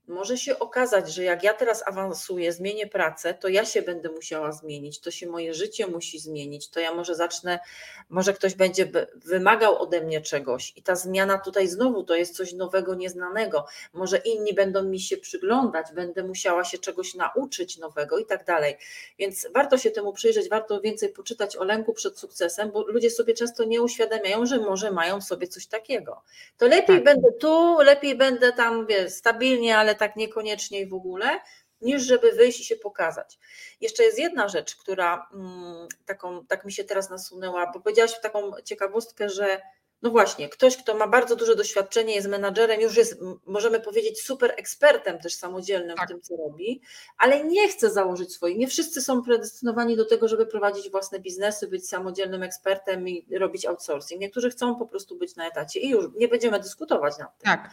może 0.07 0.37
się 0.37 0.59
okazać, 0.59 1.13
że 1.13 1.23
jak 1.23 1.43
ja 1.43 1.53
teraz 1.53 1.87
awansuję, 1.87 2.53
zmienię 2.53 2.87
pracę, 2.87 3.33
to 3.33 3.47
ja 3.47 3.65
się 3.65 3.81
będę 3.81 4.09
musiała 4.09 4.51
zmienić, 4.51 4.99
to 4.99 5.11
się 5.11 5.27
moje 5.27 5.53
życie 5.53 5.87
musi 5.87 6.19
zmienić, 6.19 6.69
to 6.69 6.79
ja 6.79 6.93
może 6.93 7.15
zacznę, 7.15 7.59
może 8.09 8.33
ktoś 8.33 8.55
będzie 8.55 8.91
wymagał 9.15 9.81
ode 9.81 10.01
mnie 10.01 10.21
czegoś 10.21 10.73
i 10.75 10.83
ta 10.83 10.95
zmiana 10.95 11.37
tutaj 11.37 11.67
znowu 11.67 12.03
to 12.03 12.15
jest 12.15 12.35
coś 12.35 12.53
nowego, 12.53 12.95
nieznanego. 12.95 13.65
Może 13.93 14.17
inni 14.17 14.53
będą 14.53 14.83
mi 14.83 14.99
się 14.99 15.17
przyglądać, 15.17 15.87
będę 15.93 16.23
musiała 16.23 16.63
się 16.63 16.77
czegoś 16.77 17.15
nauczyć 17.15 17.77
nowego 17.77 18.17
i 18.17 18.25
tak 18.25 18.45
dalej. 18.45 18.77
Więc 19.19 19.47
warto 19.53 19.77
się 19.77 19.91
temu 19.91 20.13
przyjrzeć, 20.13 20.49
warto 20.49 20.81
więcej 20.81 21.09
poczytać 21.09 21.57
o 21.57 21.63
lęku 21.63 21.93
przed 21.93 22.19
sukcesem, 22.19 22.71
bo 22.71 22.83
ludzie 22.87 23.09
sobie 23.09 23.33
często 23.33 23.63
nie 23.63 23.81
uświadamiają, 23.81 24.45
że 24.45 24.59
może 24.59 24.91
mają 24.91 25.21
w 25.21 25.23
sobie 25.23 25.47
coś 25.47 25.67
takiego. 25.67 26.21
To 26.57 26.67
lepiej 26.67 26.95
tak. 26.95 27.03
będę 27.03 27.31
tu, 27.31 27.77
lepiej 27.79 28.15
będę 28.15 28.53
tam, 28.53 28.85
wiesz, 28.85 29.13
stabilnie, 29.13 29.77
ale 29.77 29.96
tak 29.97 30.15
niekoniecznie 30.15 30.81
i 30.81 30.87
w 30.87 30.93
ogóle, 30.93 31.39
niż 31.81 32.03
żeby 32.03 32.31
wyjść 32.31 32.59
i 32.59 32.63
się 32.63 32.75
pokazać. 32.75 33.39
Jeszcze 33.81 34.03
jest 34.03 34.19
jedna 34.19 34.47
rzecz, 34.47 34.75
która 34.75 35.29
mm, 35.33 35.87
taką, 36.05 36.45
tak 36.45 36.65
mi 36.65 36.71
się 36.71 36.83
teraz 36.83 37.09
nasunęła, 37.09 37.71
bo 37.71 37.79
powiedziałaś 37.79 38.21
taką 38.21 38.51
ciekawostkę, 38.63 39.29
że 39.29 39.61
no 40.01 40.09
właśnie, 40.09 40.49
ktoś, 40.49 40.77
kto 40.77 40.95
ma 40.95 41.07
bardzo 41.07 41.35
duże 41.35 41.55
doświadczenie, 41.55 42.15
jest 42.15 42.27
menadżerem, 42.27 42.81
już 42.81 42.97
jest, 42.97 43.19
możemy 43.45 43.79
powiedzieć, 43.79 44.21
super 44.21 44.53
ekspertem 44.57 45.19
też 45.19 45.33
samodzielnym 45.33 45.97
tak. 45.97 46.05
w 46.05 46.11
tym, 46.11 46.21
co 46.21 46.35
robi, 46.35 46.81
ale 47.17 47.43
nie 47.43 47.69
chce 47.69 47.89
założyć 47.89 48.33
swoich. 48.33 48.57
Nie 48.57 48.67
wszyscy 48.67 49.01
są 49.01 49.23
predestynowani 49.23 49.95
do 49.95 50.05
tego, 50.05 50.27
żeby 50.27 50.45
prowadzić 50.45 50.91
własne 50.91 51.19
biznesy, 51.19 51.67
być 51.67 51.89
samodzielnym 51.89 52.43
ekspertem 52.43 53.07
i 53.07 53.37
robić 53.37 53.65
outsourcing. 53.65 54.21
Niektórzy 54.21 54.49
chcą 54.49 54.75
po 54.75 54.85
prostu 54.85 55.17
być 55.17 55.35
na 55.35 55.47
etacie 55.47 55.79
i 55.79 55.89
już 55.89 56.05
nie 56.15 56.27
będziemy 56.27 56.59
dyskutować 56.59 57.17
nad 57.17 57.37
tym. 57.37 57.45
Tak. 57.45 57.69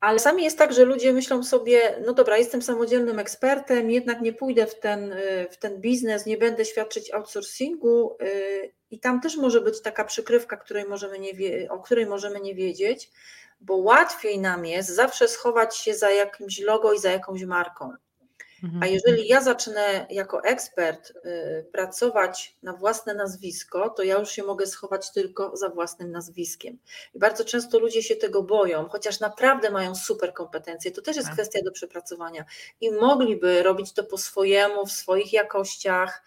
Ale 0.00 0.18
sami 0.18 0.44
jest 0.44 0.58
tak, 0.58 0.72
że 0.72 0.84
ludzie 0.84 1.12
myślą 1.12 1.42
sobie, 1.42 2.02
no 2.06 2.12
dobra, 2.12 2.38
jestem 2.38 2.62
samodzielnym 2.62 3.18
ekspertem, 3.18 3.90
jednak 3.90 4.20
nie 4.20 4.32
pójdę 4.32 4.66
w 4.66 4.80
ten, 4.80 5.12
y, 5.12 5.48
w 5.50 5.56
ten 5.56 5.80
biznes, 5.80 6.26
nie 6.26 6.38
będę 6.38 6.64
świadczyć 6.64 7.10
outsourcingu 7.10 8.16
y, 8.22 8.72
i 8.90 9.00
tam 9.00 9.20
też 9.20 9.36
może 9.36 9.60
być 9.60 9.82
taka 9.82 10.04
przykrywka, 10.04 10.56
której 10.56 10.84
możemy 10.84 11.18
nie, 11.18 11.32
o 11.70 11.78
której 11.78 12.06
możemy 12.06 12.40
nie 12.40 12.54
wiedzieć, 12.54 13.10
bo 13.60 13.76
łatwiej 13.76 14.38
nam 14.38 14.66
jest 14.66 14.88
zawsze 14.88 15.28
schować 15.28 15.76
się 15.76 15.94
za 15.94 16.10
jakimś 16.10 16.60
logo 16.60 16.92
i 16.92 16.98
za 16.98 17.10
jakąś 17.10 17.44
marką. 17.44 17.92
Mhm. 18.64 18.82
A 18.82 18.86
jeżeli 18.86 19.28
ja 19.28 19.40
zacznę 19.40 20.06
jako 20.10 20.44
ekspert 20.44 21.10
y, 21.10 21.66
pracować 21.72 22.56
na 22.62 22.72
własne 22.72 23.14
nazwisko, 23.14 23.90
to 23.90 24.02
ja 24.02 24.18
już 24.18 24.30
się 24.30 24.42
mogę 24.42 24.66
schować 24.66 25.12
tylko 25.12 25.56
za 25.56 25.68
własnym 25.68 26.10
nazwiskiem. 26.10 26.78
I 27.14 27.18
bardzo 27.18 27.44
często 27.44 27.78
ludzie 27.78 28.02
się 28.02 28.16
tego 28.16 28.42
boją, 28.42 28.88
chociaż 28.88 29.20
naprawdę 29.20 29.70
mają 29.70 29.94
super 29.94 30.34
kompetencje. 30.34 30.90
To 30.90 31.02
też 31.02 31.16
jest 31.16 31.28
tak. 31.28 31.34
kwestia 31.34 31.58
do 31.64 31.72
przepracowania 31.72 32.44
i 32.80 32.90
mogliby 32.90 33.62
robić 33.62 33.92
to 33.92 34.04
po 34.04 34.18
swojemu, 34.18 34.86
w 34.86 34.92
swoich 34.92 35.32
jakościach. 35.32 36.22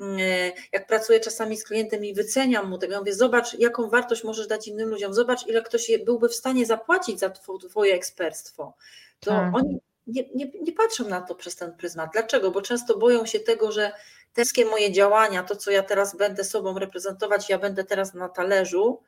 Y, 0.00 0.52
jak 0.72 0.86
pracuję 0.86 1.20
czasami 1.20 1.56
z 1.56 1.64
klientem 1.64 2.04
i 2.04 2.14
wyceniam 2.14 2.68
mu 2.68 2.78
tego, 2.78 2.92
ja 2.92 2.98
mówię, 2.98 3.14
zobacz, 3.14 3.58
jaką 3.58 3.90
wartość 3.90 4.24
możesz 4.24 4.46
dać 4.46 4.68
innym 4.68 4.88
ludziom, 4.88 5.14
zobacz, 5.14 5.46
ile 5.46 5.62
ktoś 5.62 5.90
byłby 6.04 6.28
w 6.28 6.34
stanie 6.34 6.66
zapłacić 6.66 7.18
za 7.18 7.30
Twoje 7.70 7.94
ekspertstwo. 7.94 8.74
To 9.20 9.30
tak. 9.30 9.54
oni 9.54 9.80
nie, 10.10 10.24
nie, 10.34 10.50
nie 10.62 10.72
patrzą 10.72 11.08
na 11.08 11.20
to 11.20 11.34
przez 11.34 11.56
ten 11.56 11.76
pryzmat. 11.76 12.10
Dlaczego? 12.12 12.50
Bo 12.50 12.62
często 12.62 12.98
boją 12.98 13.26
się 13.26 13.40
tego, 13.40 13.72
że 13.72 13.92
te 14.32 14.42
wszystkie 14.42 14.64
moje 14.64 14.92
działania, 14.92 15.42
to 15.42 15.56
co 15.56 15.70
ja 15.70 15.82
teraz 15.82 16.16
będę 16.16 16.44
sobą 16.44 16.78
reprezentować, 16.78 17.48
ja 17.48 17.58
będę 17.58 17.84
teraz 17.84 18.14
na 18.14 18.28
talerzu 18.28 19.02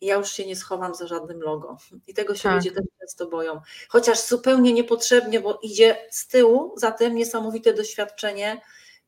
i 0.00 0.06
ja 0.06 0.14
już 0.14 0.30
się 0.30 0.46
nie 0.46 0.56
schowam 0.56 0.94
za 0.94 1.06
żadnym 1.06 1.40
logo. 1.40 1.76
I 2.06 2.14
tego 2.14 2.34
się 2.34 2.42
tak. 2.42 2.54
ludzie 2.54 2.70
też 2.70 2.84
często 3.00 3.26
boją. 3.26 3.60
Chociaż 3.88 4.26
zupełnie 4.26 4.72
niepotrzebnie, 4.72 5.40
bo 5.40 5.58
idzie 5.62 5.96
z 6.10 6.28
tyłu 6.28 6.74
za 6.76 6.90
tym 6.90 7.14
niesamowite 7.14 7.74
doświadczenie 7.74 8.60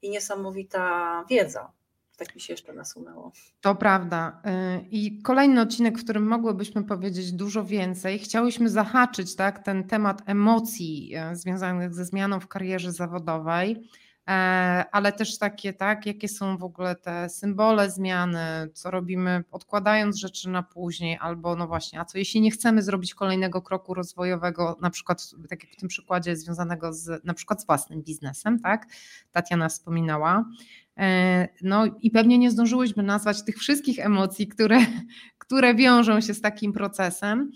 i 0.03 0.11
niesamowita 0.11 1.25
wiedza. 1.31 1.73
Tak 2.19 2.35
mi 2.35 2.41
się 2.41 2.53
jeszcze 2.53 2.73
nasunęło. 2.73 3.33
To 3.61 3.75
prawda. 3.75 4.43
Y, 4.47 4.89
I 4.91 5.23
kolejny 5.23 5.61
odcinek, 5.61 5.99
w 5.99 6.05
którym 6.05 6.27
mogłybyśmy 6.27 6.85
powiedzieć 6.85 7.33
dużo 7.33 7.65
więcej. 7.65 8.19
Chciałyśmy 8.19 8.69
zahaczyć 8.69 9.37
tak, 9.37 9.65
ten 9.65 9.85
temat 9.85 10.23
emocji 10.27 11.13
y, 11.33 11.37
związanych 11.37 11.95
ze 11.95 12.05
zmianą 12.05 12.41
w 12.41 12.49
karierze 12.49 12.93
zawodowej, 12.93 13.89
e, 14.29 14.31
ale 14.93 15.13
też 15.13 15.39
takie, 15.39 15.73
tak, 15.73 16.07
jakie 16.07 16.29
są 16.29 16.57
w 16.57 16.65
ogóle 16.65 16.97
te 16.97 17.29
symbole 17.29 17.91
zmiany, 17.91 18.71
co 18.75 18.91
robimy 18.91 19.45
odkładając 19.51 20.17
rzeczy 20.17 20.49
na 20.49 20.63
później, 20.63 21.19
albo 21.21 21.57
no 21.57 21.67
właśnie, 21.67 22.01
a 22.01 22.05
co 22.05 22.19
jeśli 22.19 22.41
nie 22.41 22.51
chcemy 22.51 22.83
zrobić 22.83 23.15
kolejnego 23.15 23.63
kroku 23.63 23.95
rozwojowego, 23.95 24.79
na 24.81 24.91
przykład 24.91 25.31
tak 25.51 25.65
jak 25.65 25.73
w 25.73 25.77
tym 25.77 25.89
przykładzie 25.89 26.37
związanego 26.37 26.93
z 26.93 27.25
na 27.25 27.35
przykład 27.35 27.63
z 27.63 27.67
własnym 27.67 28.03
biznesem, 28.03 28.61
tak? 28.61 28.87
Tatiana 29.33 29.69
wspominała. 29.69 30.45
E, 30.99 31.49
no 31.63 31.87
i 32.01 32.11
pewnie 32.11 32.39
nie 32.39 32.51
zdążyłyśmy 32.51 33.03
nazwać 33.03 33.45
tych 33.45 33.57
wszystkich 33.57 33.99
emocji, 33.99 34.49
które, 34.49 34.79
które 35.39 35.75
wiążą 35.75 36.21
się 36.21 36.35
z 36.35 36.41
takim 36.41 36.73
procesem. 36.73 37.51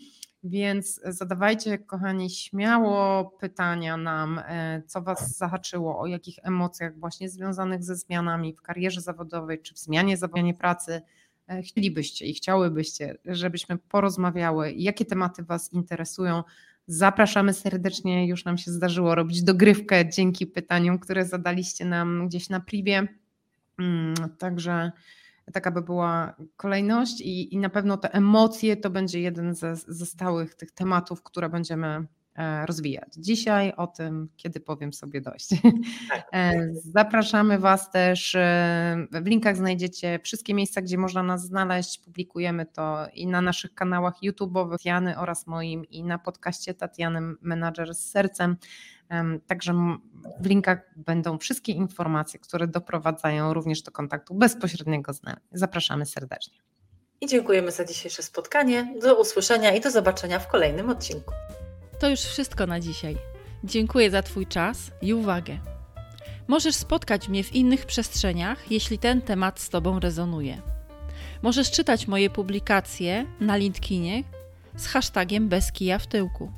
Więc 0.44 1.00
zadawajcie, 1.04 1.78
kochani, 1.78 2.30
śmiało 2.30 3.24
pytania 3.40 3.96
nam, 3.96 4.38
e, 4.38 4.82
co 4.86 5.02
Was 5.02 5.36
zahaczyło, 5.36 6.00
o 6.00 6.06
jakich 6.06 6.38
emocjach 6.42 6.98
właśnie 6.98 7.28
związanych 7.28 7.84
ze 7.84 7.96
zmianami 7.96 8.54
w 8.54 8.62
karierze 8.62 9.00
zawodowej 9.00 9.62
czy 9.62 9.74
w 9.74 9.78
zmianie 9.78 10.16
zawodowej 10.16 10.54
pracy 10.54 11.02
e, 11.48 11.62
chcielibyście 11.62 12.26
i 12.26 12.34
chciałybyście, 12.34 13.18
żebyśmy 13.24 13.78
porozmawiały, 13.78 14.72
jakie 14.72 15.04
tematy 15.04 15.42
Was 15.42 15.72
interesują. 15.72 16.42
Zapraszamy 16.86 17.52
serdecznie, 17.52 18.26
już 18.26 18.44
nam 18.44 18.58
się 18.58 18.70
zdarzyło 18.70 19.14
robić 19.14 19.42
dogrywkę 19.42 20.10
dzięki 20.10 20.46
pytaniom, 20.46 20.98
które 20.98 21.26
zadaliście 21.26 21.84
nam 21.84 22.28
gdzieś 22.28 22.48
na 22.48 22.60
privie 22.60 23.08
także 24.38 24.92
taka 25.52 25.70
by 25.70 25.82
była 25.82 26.36
kolejność 26.56 27.20
i, 27.20 27.54
i 27.54 27.58
na 27.58 27.68
pewno 27.68 27.96
te 27.96 28.14
emocje 28.14 28.76
to 28.76 28.90
będzie 28.90 29.20
jeden 29.20 29.54
ze, 29.54 29.76
ze 29.76 30.06
stałych 30.06 30.54
tych 30.54 30.70
tematów, 30.70 31.22
które 31.22 31.48
będziemy 31.48 32.06
e, 32.36 32.66
rozwijać. 32.66 33.08
Dzisiaj 33.16 33.72
o 33.76 33.86
tym, 33.86 34.28
kiedy 34.36 34.60
powiem 34.60 34.92
sobie 34.92 35.20
dość. 35.20 35.48
Tak. 36.08 36.28
E, 36.32 36.68
zapraszamy 36.74 37.58
Was 37.58 37.90
też. 37.90 38.34
E, 38.34 39.06
w 39.12 39.26
linkach 39.26 39.56
znajdziecie 39.56 40.20
wszystkie 40.22 40.54
miejsca, 40.54 40.82
gdzie 40.82 40.98
można 40.98 41.22
nas 41.22 41.46
znaleźć. 41.46 41.98
Publikujemy 41.98 42.66
to 42.66 43.06
i 43.14 43.26
na 43.26 43.40
naszych 43.40 43.74
kanałach 43.74 44.14
YouTube'owych 44.22 44.70
Tatiany 44.70 45.18
oraz 45.18 45.46
moim 45.46 45.84
i 45.84 46.04
na 46.04 46.18
podcaście 46.18 46.74
Tatiany 46.74 47.20
Menadżer 47.40 47.94
z 47.94 48.10
sercem. 48.10 48.56
Także 49.46 49.98
w 50.40 50.46
linkach 50.46 50.78
będą 50.96 51.38
wszystkie 51.38 51.72
informacje, 51.72 52.40
które 52.40 52.66
doprowadzają 52.66 53.54
również 53.54 53.82
do 53.82 53.90
kontaktu 53.90 54.34
bezpośredniego 54.34 55.12
z 55.12 55.22
nami. 55.22 55.40
Zapraszamy 55.52 56.06
serdecznie. 56.06 56.54
I 57.20 57.26
dziękujemy 57.26 57.70
za 57.70 57.84
dzisiejsze 57.84 58.22
spotkanie. 58.22 58.94
Do 59.02 59.20
usłyszenia 59.20 59.72
i 59.72 59.80
do 59.80 59.90
zobaczenia 59.90 60.38
w 60.38 60.48
kolejnym 60.48 60.90
odcinku. 60.90 61.32
To 62.00 62.08
już 62.08 62.20
wszystko 62.20 62.66
na 62.66 62.80
dzisiaj. 62.80 63.16
Dziękuję 63.64 64.10
za 64.10 64.22
Twój 64.22 64.46
czas 64.46 64.90
i 65.02 65.14
uwagę. 65.14 65.58
Możesz 66.48 66.74
spotkać 66.74 67.28
mnie 67.28 67.44
w 67.44 67.54
innych 67.54 67.86
przestrzeniach, 67.86 68.70
jeśli 68.70 68.98
ten 68.98 69.22
temat 69.22 69.60
z 69.60 69.68
Tobą 69.68 70.00
rezonuje. 70.00 70.62
Możesz 71.42 71.70
czytać 71.70 72.06
moje 72.06 72.30
publikacje 72.30 73.26
na 73.40 73.56
LinkedInie 73.56 74.24
z 74.76 74.86
hashtagiem 74.86 75.48
bez 75.48 75.72
kija 75.72 75.98
w 75.98 76.06
tyłku. 76.06 76.52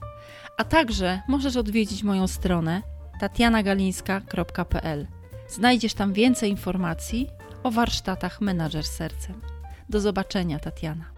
A 0.57 0.65
także 0.65 1.23
możesz 1.29 1.57
odwiedzić 1.57 2.03
moją 2.03 2.27
stronę 2.27 2.83
tatianagalińska.pl. 3.21 5.07
Znajdziesz 5.49 5.95
tam 5.95 6.13
więcej 6.13 6.51
informacji 6.51 7.29
o 7.63 7.71
warsztatach 7.71 8.41
Menadżer 8.41 8.85
Sercem. 8.85 9.41
Do 9.89 10.01
zobaczenia, 10.01 10.59
Tatiana. 10.59 11.14